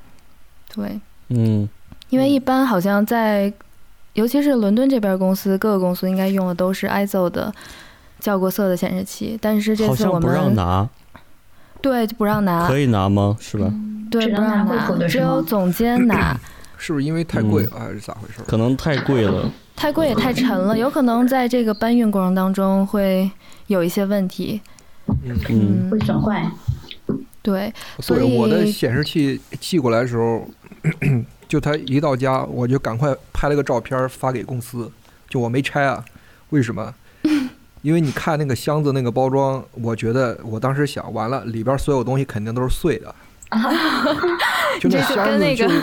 [0.74, 1.68] 对，嗯，
[2.10, 3.52] 因为一般好像在，
[4.14, 7.54] 尤其是伦敦这边公司，各个公司应该用的都是 ISO 的
[8.20, 10.88] 校过色的显示器，但是这次我们不让们拿，
[11.80, 13.36] 对就不让拿可，以拿吗？
[13.40, 13.72] 是吧？
[14.10, 16.38] 对不让拿只有总监拿。
[16.78, 18.42] 是不是因为太贵了，还是咋回事？
[18.46, 19.50] 可能太贵了。
[19.74, 23.30] 太贵也太沉了，有可能在这个搬运过程当中会
[23.66, 24.60] 有一些问题。
[25.24, 26.50] 嗯，嗯会损坏。
[27.42, 30.46] 对，所以，我的显示器寄过来的时候，
[31.48, 34.90] 就他一到家，我就赶快拍了个照片发给公司，
[35.30, 36.04] 就我没拆啊，
[36.50, 36.94] 为什么？
[37.82, 43.14] 因为你看那个箱子那个包装，我觉得我当时想，完了里边所有东西肯定都是碎的，
[44.80, 45.82] 就那这就箱跟那个子就 是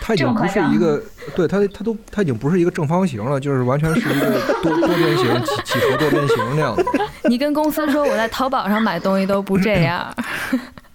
[0.00, 1.00] 它已经不是一个，
[1.34, 6.84] 对它它都它已经不是一个正方形了，就是完全是一个多 多边形几几何多边形那样子。
[7.24, 10.14] 你跟公司说我在淘宝上买东西都不这样，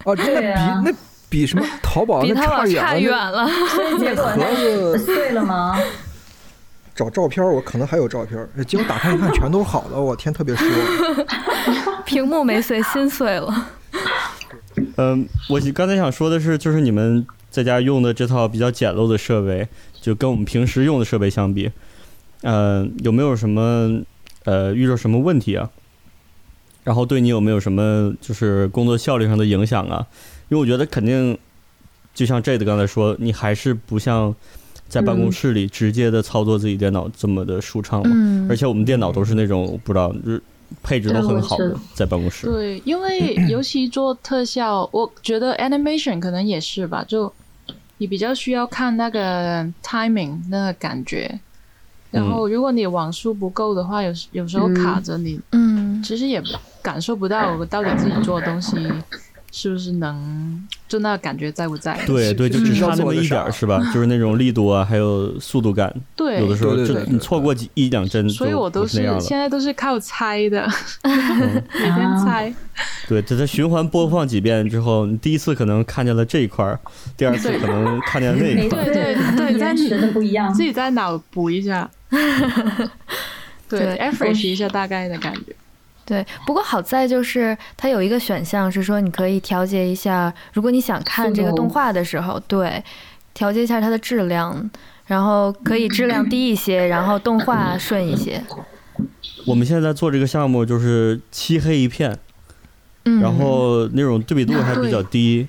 [0.06, 0.48] 哦，这比
[0.84, 0.92] 那
[1.30, 3.44] 比什么淘宝那差远远了。
[3.46, 3.50] 了。
[3.70, 5.80] 所以结果盒子碎了吗？
[6.96, 12.04] 找照片，我可能还有照片，结果打开一看，全都好了，我天，特别失望。
[12.04, 13.68] 屏幕没碎，心碎了。
[14.98, 19.68] 嗯，我刚才想说的是，就是你们在家用的这套比较简陋的设备，
[20.02, 21.72] 就跟我们平时用的设备相比，
[22.42, 24.02] 呃，有没有什么
[24.46, 25.70] 呃遇到什么问题啊？
[26.84, 30.08] 然后对你有没有什么就是工作效率上的影响啊？
[30.48, 31.38] 因为我觉得肯定，
[32.16, 34.34] 就像 Jade 刚才说，你还是不像
[34.88, 38.10] 在办公室里直接的操作自己电脑这么的舒畅嘛。
[38.12, 40.42] 嗯而且我们电脑都是那种我不知道，就是
[40.84, 42.48] 配置都很好的在办公室。
[42.48, 47.32] 对，因为 尤其做特效，我觉得 animation 可能也是吧，就
[47.98, 51.40] 你比较需要看那个 timing 那个感觉。
[52.12, 56.42] 然后，如果你网速不够的话，有时有时候卡着你，嗯，其实也
[56.82, 58.76] 感受不到我到底自己做的东西
[59.52, 61.98] 是不是能，就那个感觉在不在？
[62.06, 63.80] 对对，就只差那么一点儿是吧？
[63.94, 69.00] 就是那种力度啊，还有速度感， 对，有的时候就你错过几一两帧，所以我都是。
[69.20, 70.68] 现在都是靠猜的，
[71.04, 72.54] 嗯每天猜。
[73.08, 76.80] 对，在它循环播放几遍之后，你第一次可能看见了这一块儿，
[77.16, 78.86] 第二次可能看见那一块儿。
[78.86, 80.64] 对对 对延迟的不一样自。
[80.64, 81.90] 己在脑补一下，
[83.70, 85.56] 对对 a f r e s h 一下大概的感觉。
[86.10, 86.26] 对。
[86.46, 92.84] 不过好在就是它有一个选项是说你可以调节一下，如果你想看这个动画的时候，对，
[93.34, 94.70] 调节一下它的质量，
[95.06, 98.44] 然后可以质量低一些，然后动画顺一些。
[99.46, 102.18] 我们现在做这个项目就是漆黑一片，
[103.06, 105.48] 嗯，然后那种对比度还比较低，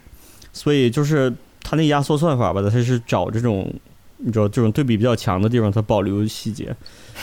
[0.52, 3.72] 所以就是它那压缩算法吧，它是找这种
[4.22, 6.74] 你知道这种对比比较强的地方，它保留细节。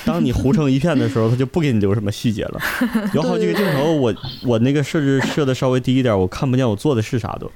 [0.05, 2.59] 当你糊成一片的时候，它就不给你留什么细节了。
[3.13, 7.51] 有好几个镜头，我我那个设置设的稍微低一点，我看不见我做的是啥都。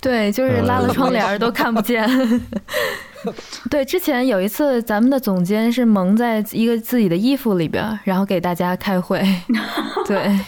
[0.00, 2.08] 对，就是拉了窗帘都看不见。
[3.70, 9.20] 对，之前有一次，咱们的总监是蒙在一个自己的衣服里边，然后给大家开会。
[10.08, 10.40] 对，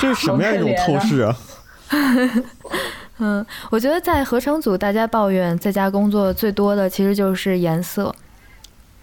[0.00, 1.36] 这是什么样一种透视啊？
[3.20, 8.14] 嗯，我觉得在合成组，大家抱怨在家工作最多的其实就是颜色，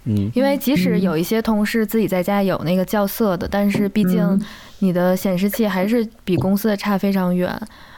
[0.05, 4.41] 嗯，因为即使有一些同事自己在家有那个校色的，但是毕竟
[4.79, 7.55] 你的显示器还是比公司的差非常远，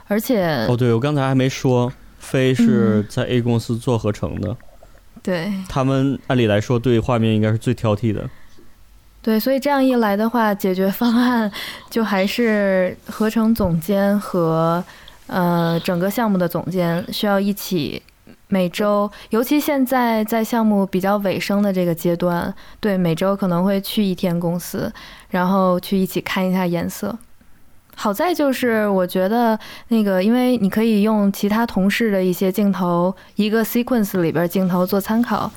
[0.07, 4.55] 而且哦，对，我刚才还没说，飞是在 A 公司做合成的，
[5.23, 5.51] 对。
[5.69, 8.29] 他们按理来说对画面应该是最挑剔的。
[9.21, 11.51] 对，所以这样一来的话，解决方案
[11.89, 14.81] 就还是合成总监和
[15.29, 18.01] 呃整个项目的总监需要一起
[18.49, 24.91] 每周，尤其现在在项目比较尾声的这个阶段，对每周可能会去一天公司，
[25.29, 27.17] 然后去一起看一下颜色。
[27.95, 35.51] 好在就是我觉得那个，因为你可以用其他同事的一些镜头，一个 sequence 里边镜头做参考，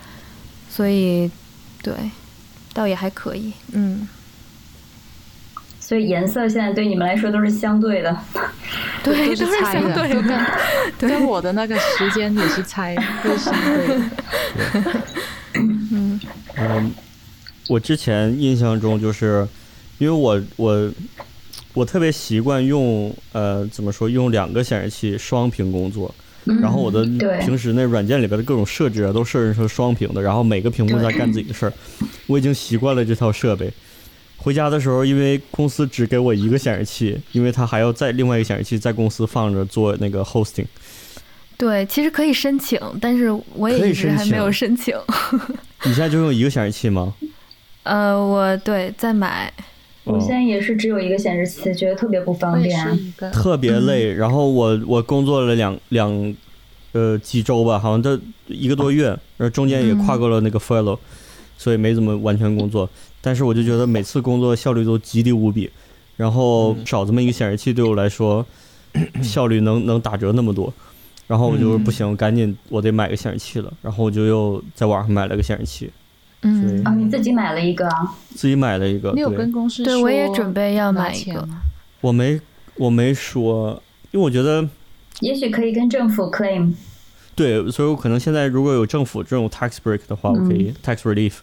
[0.68, 1.30] 所以
[1.82, 1.92] 对。
[2.74, 4.08] 倒也还可以，嗯，
[5.92, 8.16] 所以颜色现在对你们来说都是相对的。
[9.05, 10.40] 对，都是是猜的，相对的跟
[10.98, 15.02] 对跟我的那个时间也是猜，都是相对的。
[15.52, 16.18] 嗯
[16.57, 16.90] 嗯，
[17.68, 19.46] 我之前印象中就是，
[19.98, 20.90] 因为我我
[21.74, 26.14] 我特别习惯用呃怎么说用两个显示器双屏工作，
[26.62, 27.05] 然后我的
[27.42, 31.72] 平时那软件里边的各种设置啊都设置成双屏的，然后每个屏幕在干自己的事儿，
[32.28, 33.70] 我已经习惯了这套设备。
[34.42, 40.66] 回家的时候，因为公司只给我一个显示器，因为他还要在另外一个显示器在公司放着做那个 hosting。
[41.57, 44.96] 对，其实可以申请，但是我也还没有申请。
[45.87, 47.14] 你现在就用一个显示器吗？
[47.85, 49.52] 呃，我对在买，
[50.02, 54.12] 我现在也是只有一个显示器，觉得特别不方便特别累。
[54.12, 56.35] 然后我我工作了两两
[56.90, 60.98] 呃几周吧，好像这一个多月，然后中间也跨过了那个 fellow，、
[61.57, 62.90] 所以没怎么完全工作。
[63.22, 65.70] 但是我就觉得每次工作效率都极低无比，
[66.16, 68.44] 然后少这么一个显示器对我来说，
[69.22, 70.70] 效率能能打折那么多。
[71.28, 73.72] 然后我就不行，赶紧我得买个显示器了。
[73.80, 75.90] 然后我就又在网上买了个显示器，
[76.42, 78.14] 嗯，啊，你自己买了一个啊？
[78.35, 79.12] 自己买了一个。
[79.12, 81.48] 你有对跟公司说对我也准备要买一个。
[82.02, 82.38] 我没
[82.74, 83.80] 我没说，
[84.11, 84.68] 因为我觉得
[85.20, 86.74] 也许可以跟政府 claim。
[87.35, 91.37] 对，所以我可能现在如果有政府这种 tax break 的话，我可以 tax relief，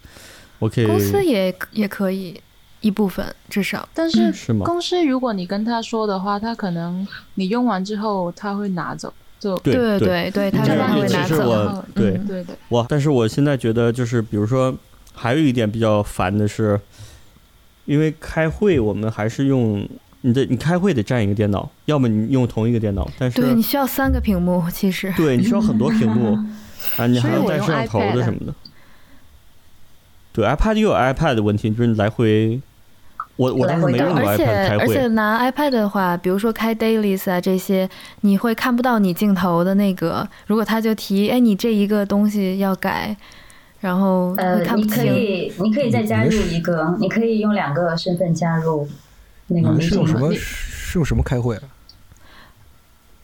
[0.60, 2.39] 我可以公司也也可以
[2.82, 4.65] 一部分，至少但是是吗？
[4.65, 11.36] 公司如果你跟他说的话，他可能你用完之后他会拿走，就对对对对，他这可能会拿走。
[11.36, 12.58] 是我嗯对嗯对的。
[12.69, 12.86] 哇！
[12.88, 14.74] 但是我现在觉得就是，比如说，
[15.13, 16.80] 还有一点比较烦的是，
[17.86, 19.88] 因为开会我们还是用
[20.22, 26.38] 你的，你开会得占一个电脑，要么你用同一个电脑，但是对你需要三个屏幕，其实对你需要很多屏幕
[26.95, 28.54] 啊，你还要带摄像头的什么的。
[30.39, 32.62] 对，iPad 又有 iPad 的问题，就是来回，
[33.36, 37.89] 我我当时没用过而且 iPad 开而且，拿 iPad 的话，比如说开 dailies 啊这些，
[38.21, 40.25] 你会看不到你镜头的那个。
[40.47, 43.13] 如果他就提，哎，你这一个东西要改，
[43.82, 45.13] 然后呃会，看不你可清。
[45.13, 48.88] 以，你可以再加入一个，你可以用两个身份加入
[49.47, 51.63] 那个你们是用什么是用什么开会啊？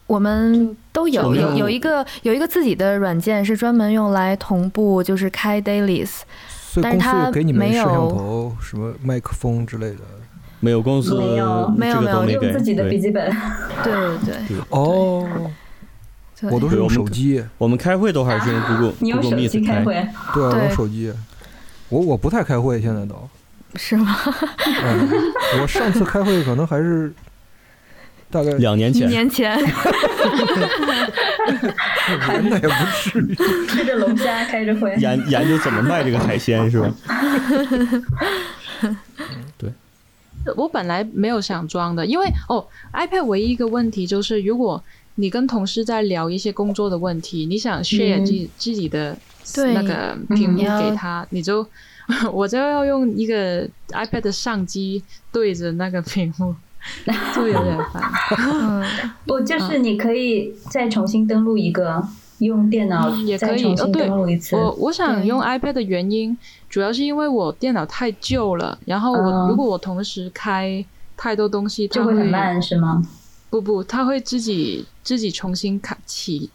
[0.07, 6.19] 我们都有有一个有一个自己的软件是专门用来同步，就是开 dailies。
[6.75, 10.01] 所以公司但是它有给你们没摄像头、什么麦克风之类的。
[10.59, 13.31] 没有公司没有没有这个都没没给，用自己的笔记本。
[13.83, 15.25] 对对 对哦，
[16.51, 17.43] 我都是用手机。
[17.57, 19.93] 我们开会都还是用 Google 你用 Google 手机 Meet 开，会，
[20.33, 21.13] 对啊，我用手机。
[21.89, 23.15] 我我不太开会，现在都。
[23.75, 24.15] 是吗？
[24.65, 25.09] 嗯，
[25.61, 27.13] 我上次开会可能还是
[28.31, 29.55] 大概两年前，年前，
[32.49, 33.35] 那也不至于。
[33.67, 34.95] 吃着龙虾开着会。
[34.97, 36.93] 研研究怎么卖这个海鲜是吧？
[39.57, 39.71] 对
[40.55, 44.83] 我本来没有想装的，因为哦，iPad 唯一一个问题就是，如果
[45.15, 49.17] 你跟同事在聊一些工作的问题，你想 share 嗯自己自己的
[49.73, 51.65] 那个屏幕给他，你就
[52.31, 56.53] 我就要用一个 iPad 的相机对着那个屏幕，
[57.35, 58.03] 就有点烦。
[58.37, 58.83] 嗯，
[59.25, 62.05] 不，就是你可以再重新登录一个，
[62.39, 64.55] 用电脑嗯也可以登录一次。
[64.55, 66.37] 我我想用 iPad 的原因，
[66.69, 70.83] 主要是因为我电脑太旧了，然后我、嗯如果我同时开
[71.17, 73.01] 太多东西，它就会很慢，是吗？
[73.49, 76.49] 不不，它会自己自己重新开启，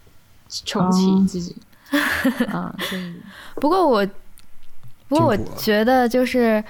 [0.66, 1.56] 重启哦自己。
[2.52, 3.12] 啊，所以
[3.56, 4.06] 不过我，
[5.08, 6.62] 不过我觉得就是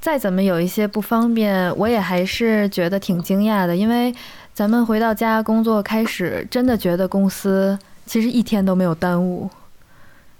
[0.00, 4.14] 再怎么有一些不方便，我也还是觉得挺惊讶的，因为
[4.54, 9.50] 咱们回到家工作开始，真的觉得公司其实一天都没有耽误。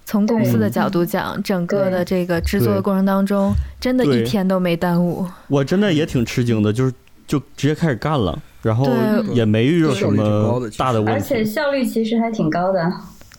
[0.05, 5.27] 从公司的角度讲，整个的这个制作的过程当中，真的一天都没耽误。
[5.49, 6.93] 我真的也挺吃惊的，就是
[7.27, 8.89] 就直接开始干了，然后
[9.33, 11.45] 也没遇到什么大的问题而且。
[11.45, 12.89] 效率其实还挺高的，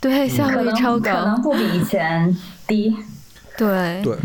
[0.02, 1.42] 对，效率超高可能高。
[1.42, 2.36] 不比以前
[2.68, 2.94] 低。
[3.58, 4.16] 对对，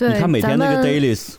[0.00, 1.34] 对，你看每天那个 dailies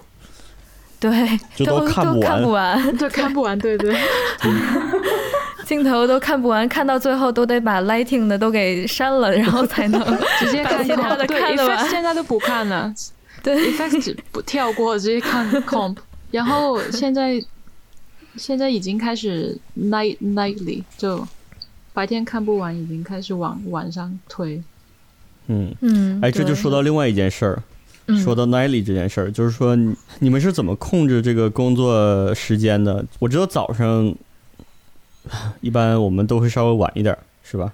[0.99, 1.11] 对
[1.55, 3.95] 就都都看不 看不完，对看不完，对对。
[5.65, 9.99] 镜头都看不完，看到最后都得把 lighting 的都给删了，然后才能
[10.39, 11.89] 直接看把其他的对看得 effects 完。
[11.89, 12.93] 现在都不看了
[13.41, 15.95] 对，，effects 只不跳过，直接看 comp。
[16.29, 17.41] 然后现在
[18.35, 21.25] 现在已经开始 night nightly，就
[21.93, 24.61] 白天看不完，已经开始往晚上推。
[25.47, 27.63] 嗯，嗯，哎，这就说到另外一件事儿，嗯
[28.23, 33.05] 说到 nightly 这件事儿，就是说你你们是怎么控制这个工作时间的？
[33.19, 34.13] 我知道早上
[35.61, 37.71] 一般我们都会稍微晚一点儿，是吧？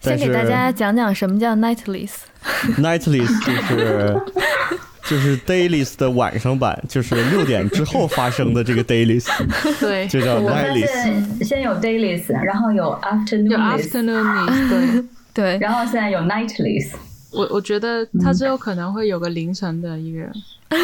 [0.00, 2.12] 先给大家讲讲什么叫 nightlies。
[2.78, 4.20] nightly 就是
[5.04, 9.26] 就是 dailies 的晚上版，就是六点之后发生的这个 dailies，
[9.80, 10.86] 对，就叫 nightlies。
[10.86, 15.04] 现先有 dailies，然后有有 afternoonlies，afternoon 对。
[15.34, 16.90] 对，然后现在有 nightlies。
[17.30, 20.26] 我我觉得他之后可能会有个凌晨的一个，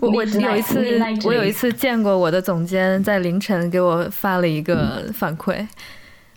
[0.00, 5.66] 我我有一次我有一次见过我的总监在凌晨给我发了一个反馈，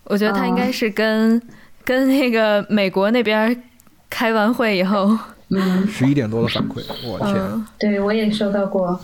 [0.05, 1.39] 我觉得他应该是跟、
[1.85, 3.63] 跟那个美国那边
[4.09, 5.15] 开完会以后，
[5.49, 8.99] 嗯， 十一点多的反馈，我天，嗯，对我也收到过。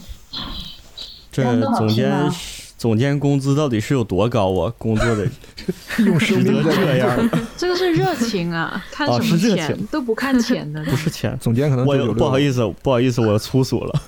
[1.31, 1.43] 这
[1.75, 2.11] 总监
[2.77, 4.71] 总监工资到底是有多高啊？
[4.77, 5.27] 工作的
[6.05, 7.29] 用生值得命在这样？
[7.57, 11.35] 这个是热情啊， 看哦什么是热钱、情都不看钱的， 不是钱。
[11.41, 14.01] 总监可能我996不好意思，不好意思，我粗俗了。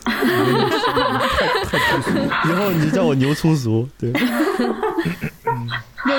[2.46, 3.90] 以后你就叫我牛粗俗。
[3.98, 4.20] 对，又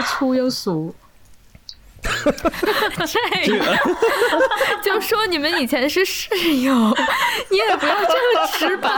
[0.03, 0.93] 粗又俗。
[3.45, 3.79] 这个
[4.83, 6.73] 就说你们以前是室友，
[7.51, 8.91] 你也不要这么直白。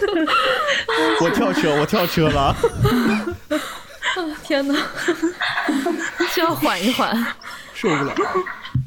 [1.20, 2.56] 我跳车，我跳车了。
[4.42, 4.74] 天哪，
[6.30, 7.16] 需要缓一缓，
[7.74, 8.14] 受不了。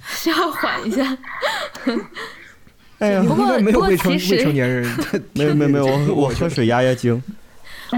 [0.08, 1.18] 需要缓一下。
[3.00, 4.86] 哎呀，不过没有未成未成年人，
[5.34, 7.22] 没有没有没有， 我我喝水压压惊。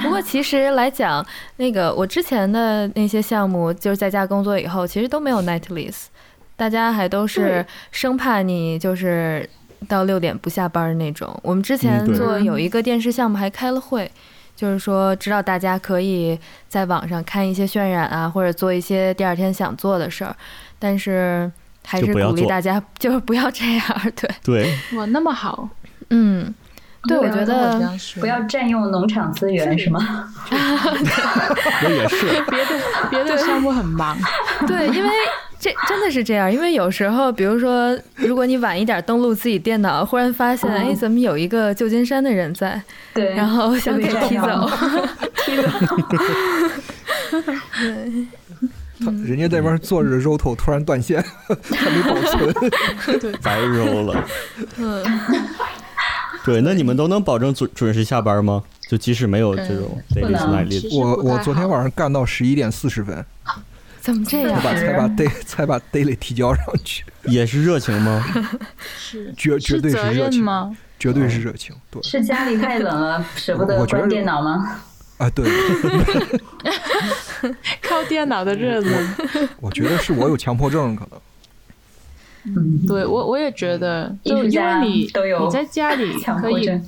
[0.02, 1.26] 不过其实来讲，
[1.58, 5.96] 那个我之前的那些项目，就是在家工作以后，其实都没有 nightlies，
[6.56, 9.50] 大家还都是生怕你就是
[9.88, 11.38] 到六点不下班那种。
[11.44, 14.10] 我们之前做有一个电视项目还开了会，
[14.56, 20.36] 就是说知道大家可以在网上看一些渲染啊，或者做一些第二天想做的事儿，
[20.80, 21.52] 但是
[21.86, 25.68] 还是鼓励大家就是不要 这样，对，对，哇，那么好，
[26.10, 26.54] 嗯，
[27.08, 30.34] 对，我觉得不要占用农场资源是吗？
[30.52, 32.26] 我也是。
[32.50, 34.18] 别的别的项目很忙，
[34.66, 35.10] 对，因为
[35.66, 42.80] 这真的是这样，因为有时候，比如说，如果你晚一点登录自己电脑，忽然发现，哎，怎么有一个旧金山的人在，
[43.16, 44.70] 对，然后想给 踢走，
[45.44, 45.64] 踢走。
[47.32, 48.28] 对，
[49.00, 51.20] 他人家在那边坐着肉头，突然断线，
[51.74, 53.34] 还没保存。
[53.42, 54.24] 白揉了。
[54.78, 55.04] 嗯，
[56.46, 58.62] 对，那你们都能保证准准时下班吗？
[58.88, 60.00] 就即使没有这种
[60.92, 63.26] 我我昨天晚上干到十一点四十分，
[64.06, 64.62] 怎么这样？
[64.62, 68.24] 才把才把 day 才把 daily 提交上去， 也是热情吗？
[69.00, 70.78] 是绝绝对是热情，吗？
[71.00, 71.76] 绝对是热情。
[71.90, 74.80] 对是家里太冷了，舍不得我觉得关电脑吗？
[75.18, 75.50] 啊，对，
[77.82, 79.50] 靠电脑的热子。
[79.60, 81.20] 我觉得是我有强迫症，可能。
[82.56, 86.86] 嗯，对我我也觉得，就因为你你在家里 可以强迫症。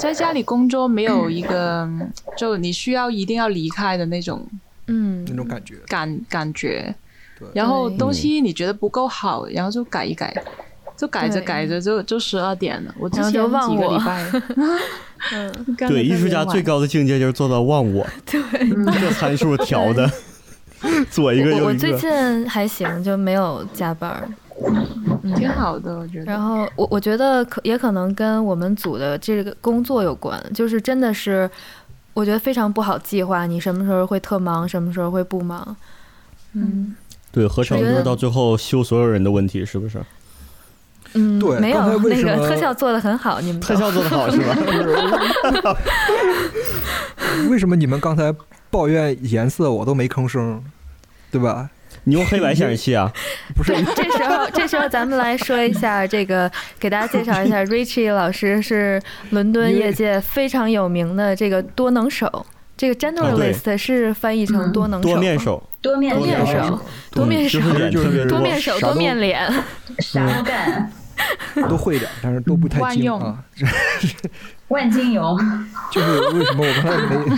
[0.00, 1.88] 在家里工作，没有一个
[2.36, 4.44] 就你需要一定要离开的那种
[4.90, 5.76] 嗯那，种感觉。
[5.86, 6.94] 感感觉
[7.38, 7.48] 对。
[7.54, 10.34] 然后东西你觉得不够好，然后就改一改，
[10.96, 12.94] 就改着改着就就十二点了。
[12.98, 14.30] 我之前忘我几个礼拜，
[15.32, 18.40] 嗯，对，艺术家最高的境界就是做到忘我，对。
[19.00, 20.10] 这参数调的
[21.10, 22.00] 左 一个我我最右一个。
[22.00, 24.28] 我最近还行，就没有加班儿。
[25.36, 26.24] 挺好的，我觉得。
[26.26, 31.50] 然后我我觉得可也可能跟我们组的这个工作有关，就是真的是，
[32.20, 35.74] 我觉得非常不好计划，你什么时候会特忙，什么时候会不忙。
[36.52, 36.94] 嗯
[37.32, 39.98] 对，合成就是到最后修所有人的问题，是不是？
[41.14, 44.54] 嗯，对没有那个特效做的很好，你们特效做的好是吧？
[47.48, 48.34] 为什么你们刚才
[48.68, 50.62] 抱怨颜色，我都没吭声，
[51.30, 51.70] 对吧？
[52.04, 53.10] 你用黑白显示器啊？
[53.54, 62.46] 不是，这时候这时候咱们来说一下这个，给大家介绍一下， Richie 老师是伦敦业界非常有名的这个多能手。
[62.76, 66.80] 这个 generalist 是翻译成多能手，多面手，多面多面手，
[67.10, 67.60] 多面手。
[68.26, 69.52] 多面手，多面脸。
[69.98, 70.90] 啥都干，
[71.68, 73.44] 都会点，但是都不太万用精啊。
[74.68, 75.38] 万金油。
[75.92, 77.36] 就是为什么我刚才没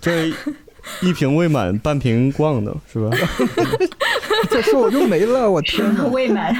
[0.00, 0.32] 这
[1.02, 3.16] 一瓶未满半瓶逛的是吧？
[4.50, 6.04] 再说我就没了，我天哪！
[6.06, 6.54] 未满，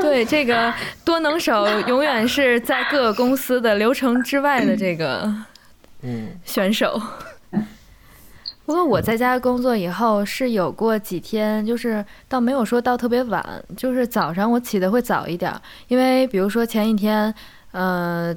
[0.00, 0.72] 对，这个
[1.04, 5.32] 多能手永远是在各个公司的流程之外的这个
[6.02, 7.00] 嗯，选手。
[8.66, 13.44] 不过我在家工作以后是有过几天，就是倒没有说到特别晚，
[13.76, 17.34] 就是早上我起的会早一点儿，因为比如说前一天，
[17.72, 18.34] 呃，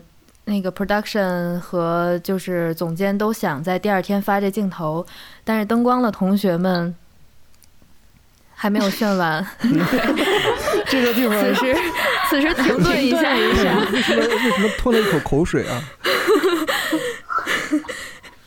[0.49, 5.05] 那个 production 和就是总监都想在第二天发这镜头，
[5.43, 6.95] 但是灯光的同学们
[8.55, 9.45] 还没有炫完，
[10.87, 11.75] 这个地方此时
[12.29, 13.33] 此时停顿一下，
[13.91, 15.83] 为什么为什么吞了一口口水啊？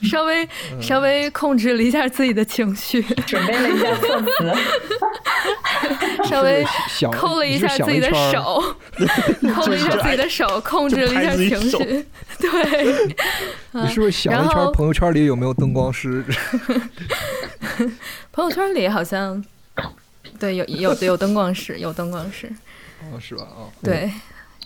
[0.02, 0.48] 稍微
[0.80, 4.52] 稍微控制了一下自己的情绪， 准备了一下措辞，
[6.28, 8.62] 稍微想抠了一下自己的，手，
[9.54, 12.06] 抠了一下自己的手，控制了一下情绪。
[12.38, 13.10] 对，
[13.72, 16.24] 你是不是想了一圈朋友圈里有没有灯光师？
[18.32, 19.42] 朋友圈里好像
[20.38, 22.50] 对有有有灯光师，有灯光师。
[23.12, 23.46] 哦，是吧？
[23.56, 24.10] 哦，对，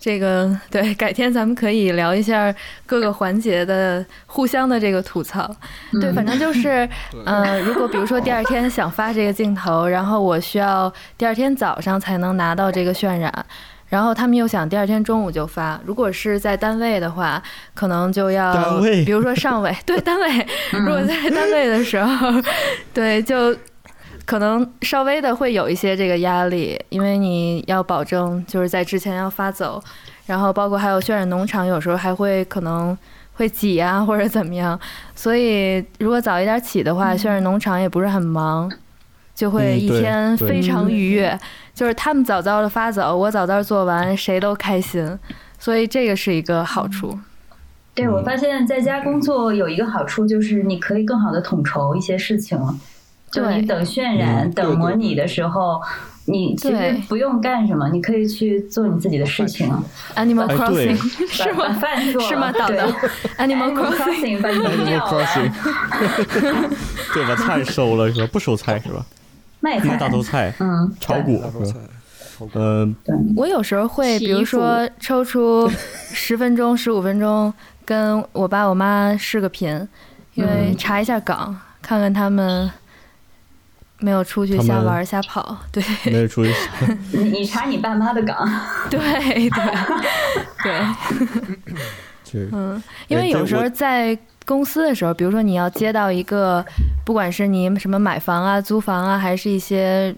[0.04, 5.50] 这个 对，改天咱们可以聊一下各个环节的互相的这个吐槽。
[5.98, 6.86] 对，反正就是，
[7.24, 13.32] 呃，如果比如说第二天想发这个镜头，然后我需要第二天早上才能拿到这个渲染。
[13.88, 17.42] 然后他们又想第二天中午就发，如果是在单位的话，
[17.72, 22.28] 可能就要单位比如说上位 对单位，如果在单位的时候，
[22.92, 23.56] 对就
[24.24, 29.82] 可能稍微的会有一些这个压力，因为你要保证就是在之前要发走，
[30.26, 32.96] 然后包括还有渲染农场，有时候还会可能
[33.34, 34.78] 会挤啊或者怎么样，
[35.14, 38.72] 所以如果早一点起的话，渲染农场也不是很忙，
[39.34, 41.38] 就会一天非常愉悦，
[41.74, 45.18] 就是他们早早的发走，我早早做完，谁都开心，
[45.58, 47.18] 所以这个是一个好处。
[47.94, 52.74] 对，我发现在家工作有一个好处，就是你可以更好的统筹一些事情了。
[53.34, 55.80] 就对你等渲染、嗯等模拟的时候，
[56.26, 56.92] 你其实对。
[57.08, 59.68] 不用干什么，你可以去做你自己的事情
[60.14, 60.96] ，Animal Crossing
[61.28, 61.72] 是吗？
[61.80, 62.52] 饭做是吗？
[62.52, 62.86] 导对导
[63.38, 65.52] Animal Crossing 把饮 Animal 料 啊 Crossing，
[67.14, 68.28] 对，把菜收了是吧？
[68.32, 69.04] 不收菜是吧？
[69.60, 69.96] 卖菜。
[69.96, 71.80] 大，头菜、嗯，炒股是吧？
[72.54, 72.94] 嗯，
[73.36, 75.70] 我有时候会，比如说抽出
[76.12, 77.52] 十分钟、十五分钟，
[77.84, 79.70] 跟我爸我妈视个频，
[80.34, 80.76] 因为嗯。
[80.76, 82.68] 查一下岗，看看他们
[84.04, 85.56] 没有出去瞎玩瞎跑。
[85.72, 86.52] 对没有出去。
[87.12, 88.46] 你你查你爸妈的岗，
[88.90, 89.00] 对
[89.48, 89.50] 对
[90.62, 91.56] 对，
[92.22, 96.64] 就是嗯，因为有时候在公司的时候，比如说你要接到一个，
[97.04, 100.14] 不管是你什么买房啊、租房啊，还是一些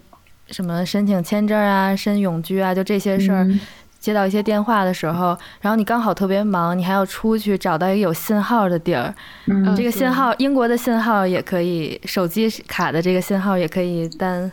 [0.51, 3.45] 什么申请签证啊、申永居啊，就这些事儿。
[3.45, 3.59] 嗯
[4.07, 9.13] 接到一些电话的时候，然后你刚好特别忙，你还要出去找到一个有信号的地儿。
[9.47, 14.49] 嗯这个信号，英国的信号也可以，手机卡的这个信号也可以单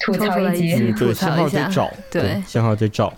[0.00, 1.62] 吐抽出来一槽一集集，对，吐信槽一下。
[1.62, 3.14] 号得找，对信号得找。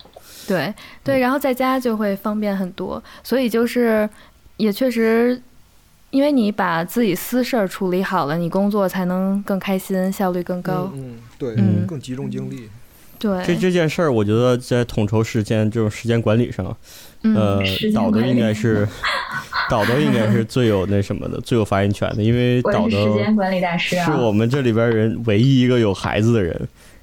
[0.47, 0.71] 对
[1.03, 4.07] 对，然后在家就会方便很多，所以就是
[4.57, 5.41] 也确实，
[6.11, 10.91] 因为你把自己私事儿处理好了，你工作才能更开心，效率更高。
[10.93, 12.69] 嗯，嗯对，嗯更集中精力。
[13.19, 16.75] 对，这这件事儿，我觉得在统筹时间这种时间管理上，
[17.23, 17.61] 嗯呃
[17.93, 18.87] 导的应该是
[19.69, 24.05] 导的应该是最有那什么的，最有发言权的，因为 导的时间管理大师啊。
[24.05, 26.57] 是我们这里边人唯一一个有孩子的人，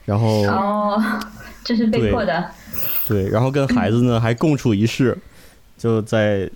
[0.07, 1.03] 然后哦，
[1.63, 2.51] 这是被迫的。
[3.07, 5.17] 对，然后跟孩子呢还共处一室，
[5.77, 6.51] 就在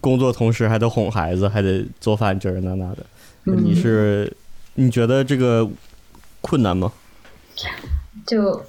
[0.00, 3.06] 工作同时还得哄孩子，还得做饭这儿那那的。
[3.46, 4.30] 嗯你是
[4.74, 5.66] 你觉得这个
[6.40, 6.92] 困难吗？
[8.26, 8.62] 就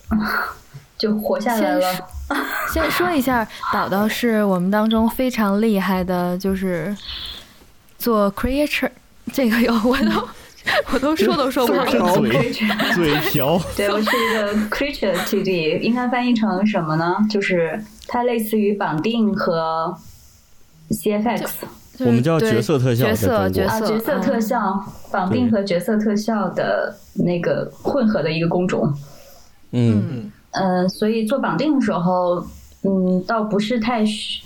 [0.97, 1.93] 就活下来了。
[2.73, 6.95] 先说一下，导导是我们当中非常厉害的，就是
[7.97, 8.89] 做 creature
[9.31, 10.27] 这个有我都
[10.93, 12.17] 我都说都说不好。
[12.17, 12.51] 嘴
[12.93, 17.15] 嘴瓢，对，我是一个 creature TD，应该翻译成什么呢？
[17.29, 19.95] 就是它类似于绑定和
[20.89, 21.45] CFX
[21.99, 23.47] 我们叫角色特效角色啊，
[23.79, 28.91] 色角色特嗯效绑定和角色特效的那个混合的一个工种。
[29.75, 32.45] 嗯嗯嗯，所以做绑定的时候，
[32.83, 34.41] 嗯，倒不是太需，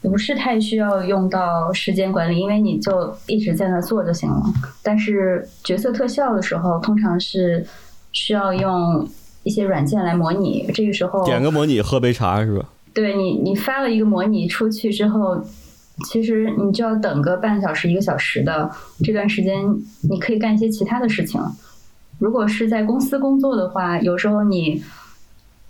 [0.00, 4.40] 不是太需要用到时间管理，因为你就一直在那做就行了。
[4.82, 7.66] 但是角色特效的时候，通常是
[8.12, 9.08] 需要用
[9.42, 10.70] 一些软件来模拟。
[10.72, 12.64] 这个时候，点个模拟，喝杯茶是吧？
[12.94, 15.42] 对你，你发了一个模拟出去之后，
[16.06, 18.70] 其实你就要等个半小时、一个小时的
[19.02, 19.64] 这段时间，
[20.08, 21.40] 你可以干一些其他的事情。
[22.22, 24.80] 如果是在公司工作的话，有时候你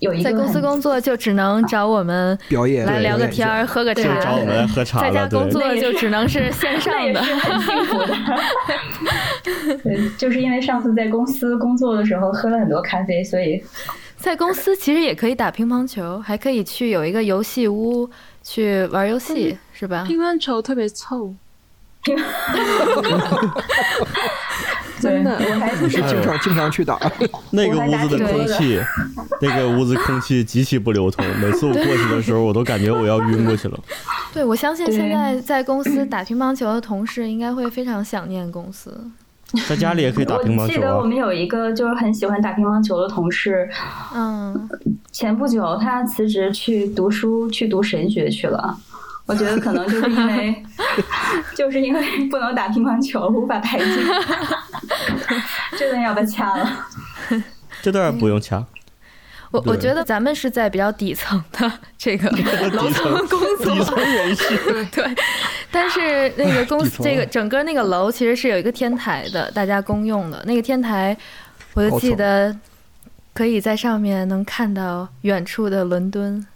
[0.00, 4.20] 有一个在公司工作就只能找我们表演来聊个天儿、喝个对茶。
[4.20, 5.48] 找我们来喝茶，在家工。
[5.48, 7.22] 作就只能是 线上的。
[7.22, 8.14] 很幸福的。
[9.82, 13.64] 对，就是因为上次在公司工作的时候喝了很多咖啡，所以
[14.18, 18.10] 在公司其实也可以打乒乓球，还可以去有一个游戏屋
[18.42, 20.04] 去玩游戏，是吧？
[20.06, 21.34] 乒乓球特别臭，
[25.02, 26.98] 真的我还你是经常经常去打，
[27.50, 28.80] 那个屋子的空气，
[29.40, 31.24] 那个屋子空气极其不流通。
[31.40, 33.78] 每次我过去的时候，我都感觉我要晕过去了。
[34.32, 38.96] 对，我相信现在在公司打乒乓球的同事应该会非常想念公司。
[39.68, 41.04] 在家里也可以打乒乓球我记得我啊。
[41.06, 43.68] 们有一个就是很喜欢打乒乓球的同事，
[44.14, 44.68] 嗯，
[45.10, 48.74] 前不久他辞职去读书，去读神学去了。
[49.26, 50.62] 我觉得可能就是因为，
[51.56, 53.86] 就是因为不能打乒乓球，无法排解，
[55.78, 56.86] 这段要被掐了。
[57.80, 58.64] 这段不用掐。
[59.50, 62.30] 我我觉得咱们是在比较底层的这个
[62.70, 64.56] 楼层工底作，层人士，
[64.90, 65.14] 对，
[65.70, 70.42] 但是那个公司这个整个那个楼其实是有一个天台的，大家公用的。
[70.46, 71.14] 那个天台，
[71.74, 72.56] 我就记得
[73.34, 76.46] 可以在上面能看到远处的伦敦，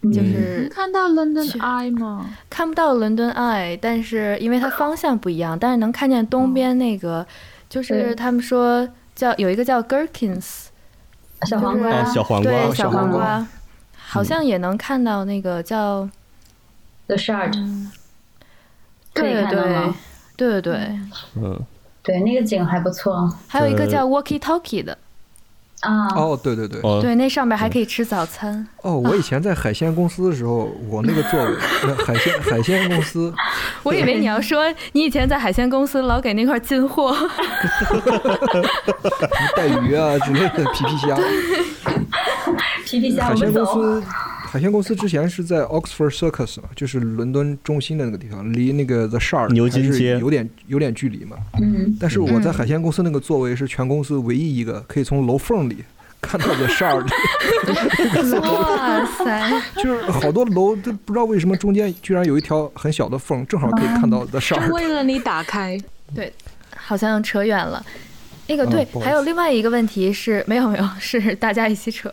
[0.00, 2.30] 就嗯是能看到 London 去 Eye 吗？
[2.48, 7.26] 看不到伦敦 Eye，但是因为它方向不一样，但是能看见东边那个，
[7.68, 10.66] 就是他们说叫有一个叫 Gherkins，
[11.42, 13.46] 小黄瓜，啊，小黄瓜，对，小小黄瓜，
[13.96, 16.08] 好像也能看到那个叫
[17.08, 17.52] ，The Shard，
[19.12, 19.96] 可以对对看到吗？
[20.36, 20.98] 对对对，
[21.34, 21.60] 嗯，
[22.04, 23.28] 对，那个景还不错。
[23.48, 24.96] 还有一个呃叫 Walkie Talkie 的，
[25.80, 26.08] 啊。
[26.14, 28.66] 哦，对对对，哦，对，那上面还可以吃早餐。
[28.82, 31.56] 哦，我以前在海鲜公司的时候，我那个座位，
[31.86, 33.32] 那海鲜海鲜公司，
[33.82, 37.16] 我以为你要说你以前在海鲜公司老给那块进货，
[39.56, 41.16] 带鱼啊之类的皮皮虾。
[42.84, 43.74] 皮皮虾， 海鲜我们走。
[43.74, 44.02] 公司，
[44.50, 51.36] 海鲜公司之前是在 Oxford Circus 嘛，就是伦敦中心的那个地方，离那个 The Shard 牛津街有点有点距离嘛。
[51.60, 55.84] 嗯，但是我在嗯海鲜公司那个座位是全公司唯一一个可以从楼缝里
[56.22, 57.06] 看到 The Shard，
[58.40, 59.62] 哇塞！
[59.82, 64.72] 就是好多楼都不知道为什么中间居然有一条很小的缝，正好可以看到 The Shard。
[64.72, 65.78] 为了你打开，
[66.14, 66.32] 对
[66.74, 67.84] 好像扯远了。
[68.46, 72.10] 那个对，还有另外一个问题是没有没有，是大家一起扯。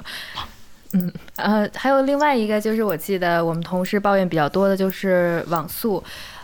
[0.96, 6.02] 嗯，呃，还有另外一个就是，我记得我们同事抱怨比较多的就是网速。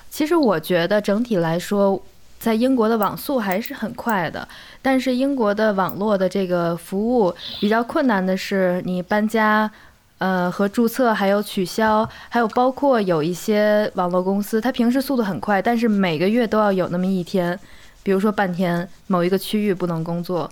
[0.10, 2.02] 其实我觉得整体来说，
[2.38, 4.46] 在英国的网速还是很快的，
[4.82, 9.72] 但是英国的网络的这个服务比较困难的是，你搬家。
[10.18, 17.60] 呃，和注册还有取消，还有包括有一些网络公司，它平时速度很快，但是每个月都要有那么一天，
[18.04, 20.48] 比如说半天某一个区域不能工作。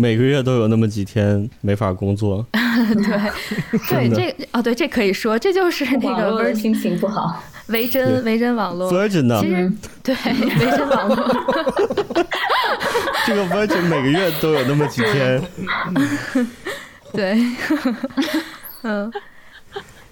[0.00, 2.46] 每个月都有那么几天没法工作。
[2.54, 7.42] 对，对，这哦，对，这可以说，这就是那个网络的 Vir 心情不好。
[7.66, 8.92] 维珍维珍网络。
[8.92, 9.48] Virgin 呢其？
[9.48, 11.16] 实嗯，对维珍网络，
[13.26, 15.42] 这个 Virgin 每个月都有那么几天。
[17.12, 17.36] 对，
[18.82, 19.12] 嗯。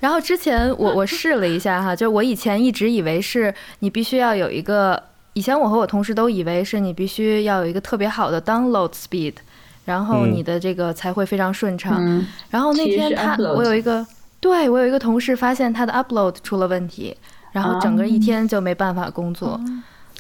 [0.01, 5.01] 然后之前我我试了一下哈，就是我以前一直以为是你必须要有一个，
[5.35, 9.35] 以前我和我同事都以为是你必须要有一个特别好的 download speed，
[9.87, 11.97] 然后嗯你的这个才会非常顺畅。
[11.99, 14.07] 嗯，然后那天他我有一个，
[14.39, 17.17] 对我有一个同事发现他的 upload 出了问题，
[17.53, 19.59] 然后整个一天就没办法工作，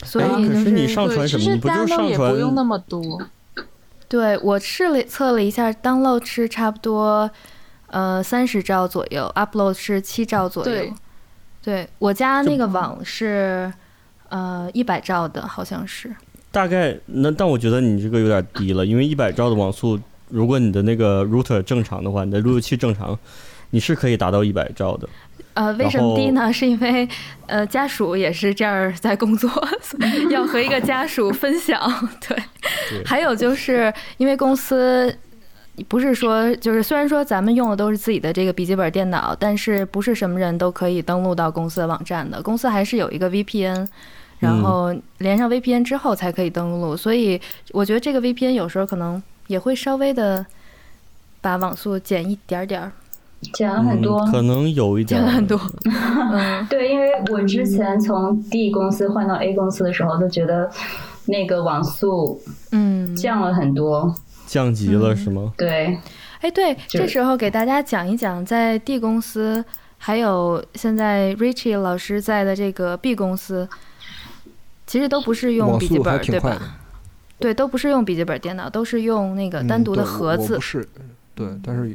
[0.04, 2.64] 所哎以就可是你上传对，其实什么你不就是 download 上也不用那？
[2.64, 3.20] 么多，
[4.08, 7.30] 对我试了测了一下，download 是差不多
[7.88, 10.92] 呃三十兆左右，upload 是七兆左右对。
[11.66, 13.72] 对我家那个网是
[14.28, 16.14] 呃一百兆的，好像是。
[16.56, 20.00] 大概那，但我觉得你这个有点低了，因为一百兆的网速，
[20.30, 23.18] 如果你的那个 router 正常的话，你的路由器正常，
[23.72, 25.06] 你是可以达到一百兆的。
[25.52, 26.50] 呃，为什么低呢？
[26.50, 27.06] 是因为
[27.44, 29.50] 呃家属也是这儿在工作，
[30.32, 31.78] 要和一个家属分享。
[32.26, 32.34] 对，
[32.88, 35.14] 对还有就是因为公司
[35.88, 42.40] 不是说就是虽然说咱们用的都是自己的这个笔记本电脑，但是不是什么人都可以登录到公司的网站的。
[42.40, 43.86] 公司还是有一个 VPN。
[44.38, 47.40] 然后连上 VPN 之后才可以登录，所以
[47.72, 50.44] 我觉得这个 VPN 有时候可能也会稍微的
[51.40, 52.92] 把网速减一点儿点儿，
[53.54, 54.20] 减了很多。
[54.20, 55.60] 嗯，可能有一点减了很多。
[56.32, 60.70] 嗯， 对，因为我之前从 D 公司换到 A 公司的时候，就觉得
[61.26, 62.40] 那个网速
[62.72, 64.14] 嗯，降了很多。
[64.46, 65.52] 降级了是吗？
[65.56, 65.98] 对，
[66.40, 69.64] 哎，对，这时候给大家讲一讲，在 D 公司，
[69.98, 73.68] 还有现在 Richie 老师在的这个 B 公司，
[74.86, 76.78] 其实都不是用笔记本，对吧？。
[77.38, 80.62] 对，都不是用笔记本电脑，都是用那个嗯单独的盒子我不。
[80.62, 80.88] 是，
[81.34, 81.94] 对，但是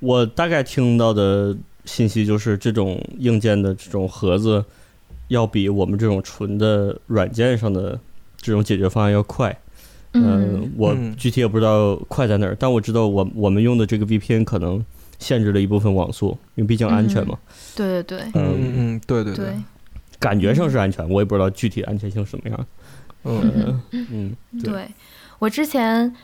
[0.00, 4.64] 我大概听到的信息就是，这种硬件的这种盒子，
[5.28, 7.96] 要比我们这种纯的软件上的
[8.36, 9.56] 这种解决方案要快。
[10.12, 14.84] 嗯，我嗯具体也不知道快在哪儿，但我知道我我们用的这个 VPN 可能
[15.20, 17.38] 限制了一部分网速，因为毕竟安全嘛。
[17.76, 19.54] 对对对嗯嗯嗯，对对对，
[20.20, 22.66] 感觉上是安全，我也不知道具体安全性什么样。
[23.24, 23.80] 嗯。
[23.90, 24.88] 嗯嗯，对，对，
[25.40, 26.14] 我之前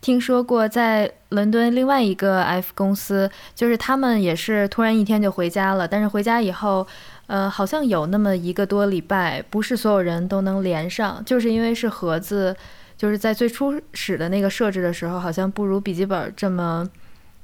[0.00, 6.86] 听说过，在伦敦另外一个 F 公司，就是他们也是突然一天就回家了，但是回家以后，
[7.26, 12.56] 呃，好像有那么一个多礼拜，不是所有人都能连上，就是因为是盒子，
[12.96, 16.88] 就是在最初始的那个设置的时候，好像不如笔记本这么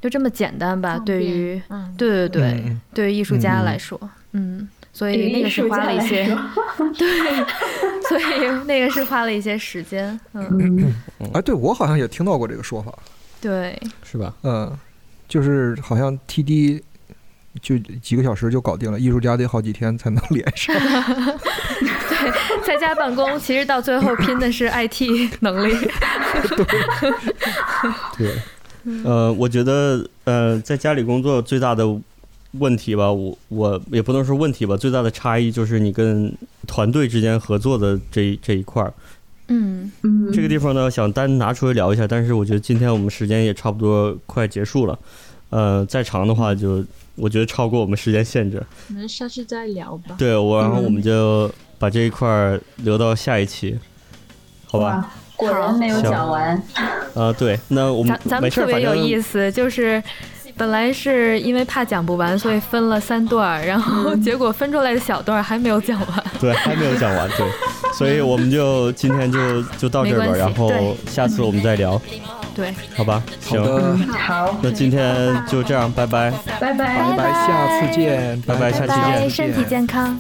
[0.01, 0.99] 就这么简单吧？
[0.99, 3.65] 对于嗯，对对对，嗯对于艺术家嗯。
[3.65, 4.01] 来说，
[4.33, 6.25] 嗯，所以那个是花了一些
[6.97, 7.09] 对，
[8.09, 10.19] 所以那个是花了一些时间。
[10.33, 10.49] 嗯，
[11.19, 12.95] 嗯，哎，对我好像也听到过这个说法，
[13.41, 14.33] 对，是吧？
[14.45, 14.73] 嗯，
[15.29, 16.81] 就是好像 TD
[17.61, 20.75] 就几个小时就搞定了，艺术家得好几天才能 连上。
[20.79, 22.33] 对
[22.65, 25.03] 在家办公其实到最后拼的是 IT
[25.41, 25.75] 能力。
[28.17, 28.33] 对，
[29.05, 31.85] 呃，我觉得呃，在家里工作最大的
[32.59, 36.33] 问题吧，我我也不能说问题吧，最大的差异就是你跟
[36.67, 38.93] 团队之间合作的这一这一块儿。
[39.49, 44.99] 嗯嗯，这个地方呢，想单拿出来聊一下，但是我觉得今天我们时间也差不多快结束了，
[45.51, 46.83] 呃，再长的话就
[47.15, 48.63] 我觉得超过我们时间限制。
[48.89, 50.15] 我们下次再聊吧。
[50.17, 53.79] 对我，然后我们就把这一块儿留到下一期，
[54.65, 55.13] 好吧？
[55.37, 56.63] 果然没有讲完。
[57.15, 60.03] 啊，对，那我们咱们特别有意思，就是
[60.57, 66.25] 本来是因为怕讲不完，所以分了三段儿，然后 结果分出来的小段儿还没有讲完。
[66.41, 67.47] 对，还没有讲完，对，
[67.93, 70.71] 所以我们就今天就就到这儿吧，然后
[71.09, 72.01] 下次我们再聊，
[72.55, 73.21] 对，好吧？
[73.41, 76.31] 行，好的，嗯，好，那今天就这样，拜拜。
[76.61, 76.99] 拜拜。
[76.99, 80.17] 拜拜，下次见，拜拜下期见，身体健康。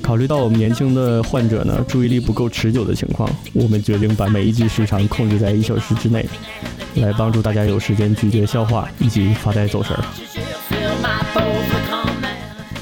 [0.00, 6.28] 考虑到我们年轻的患者呢注意力不够持久的情况，我们决定把每一集时长控制在一小时之内，
[6.96, 10.04] 来帮助大家有时间咀嚼消化以及发呆走神儿。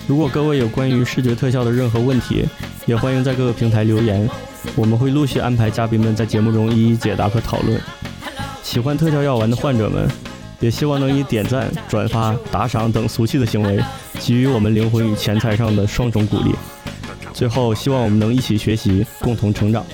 [0.07, 2.45] 如果各位有关于视觉特效的任何问题，
[2.87, 4.29] 也欢迎在各个平台留言，
[4.75, 7.81] 我们会陆续安排嘉宾们在节目中一一解答和讨论。
[8.63, 10.09] 喜欢特效药丸的患者们，
[10.59, 13.81] 也希望能以点赞、转发、打赏等俗气的行为，
[14.19, 16.55] 给予我们灵魂与钱财上的双重鼓励。
[17.33, 19.85] 最后，希望我们能一起学习，共同成长。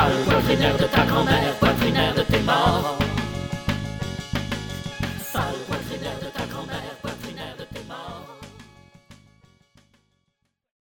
[0.00, 1.69] pas le poignard de ta grand-mère.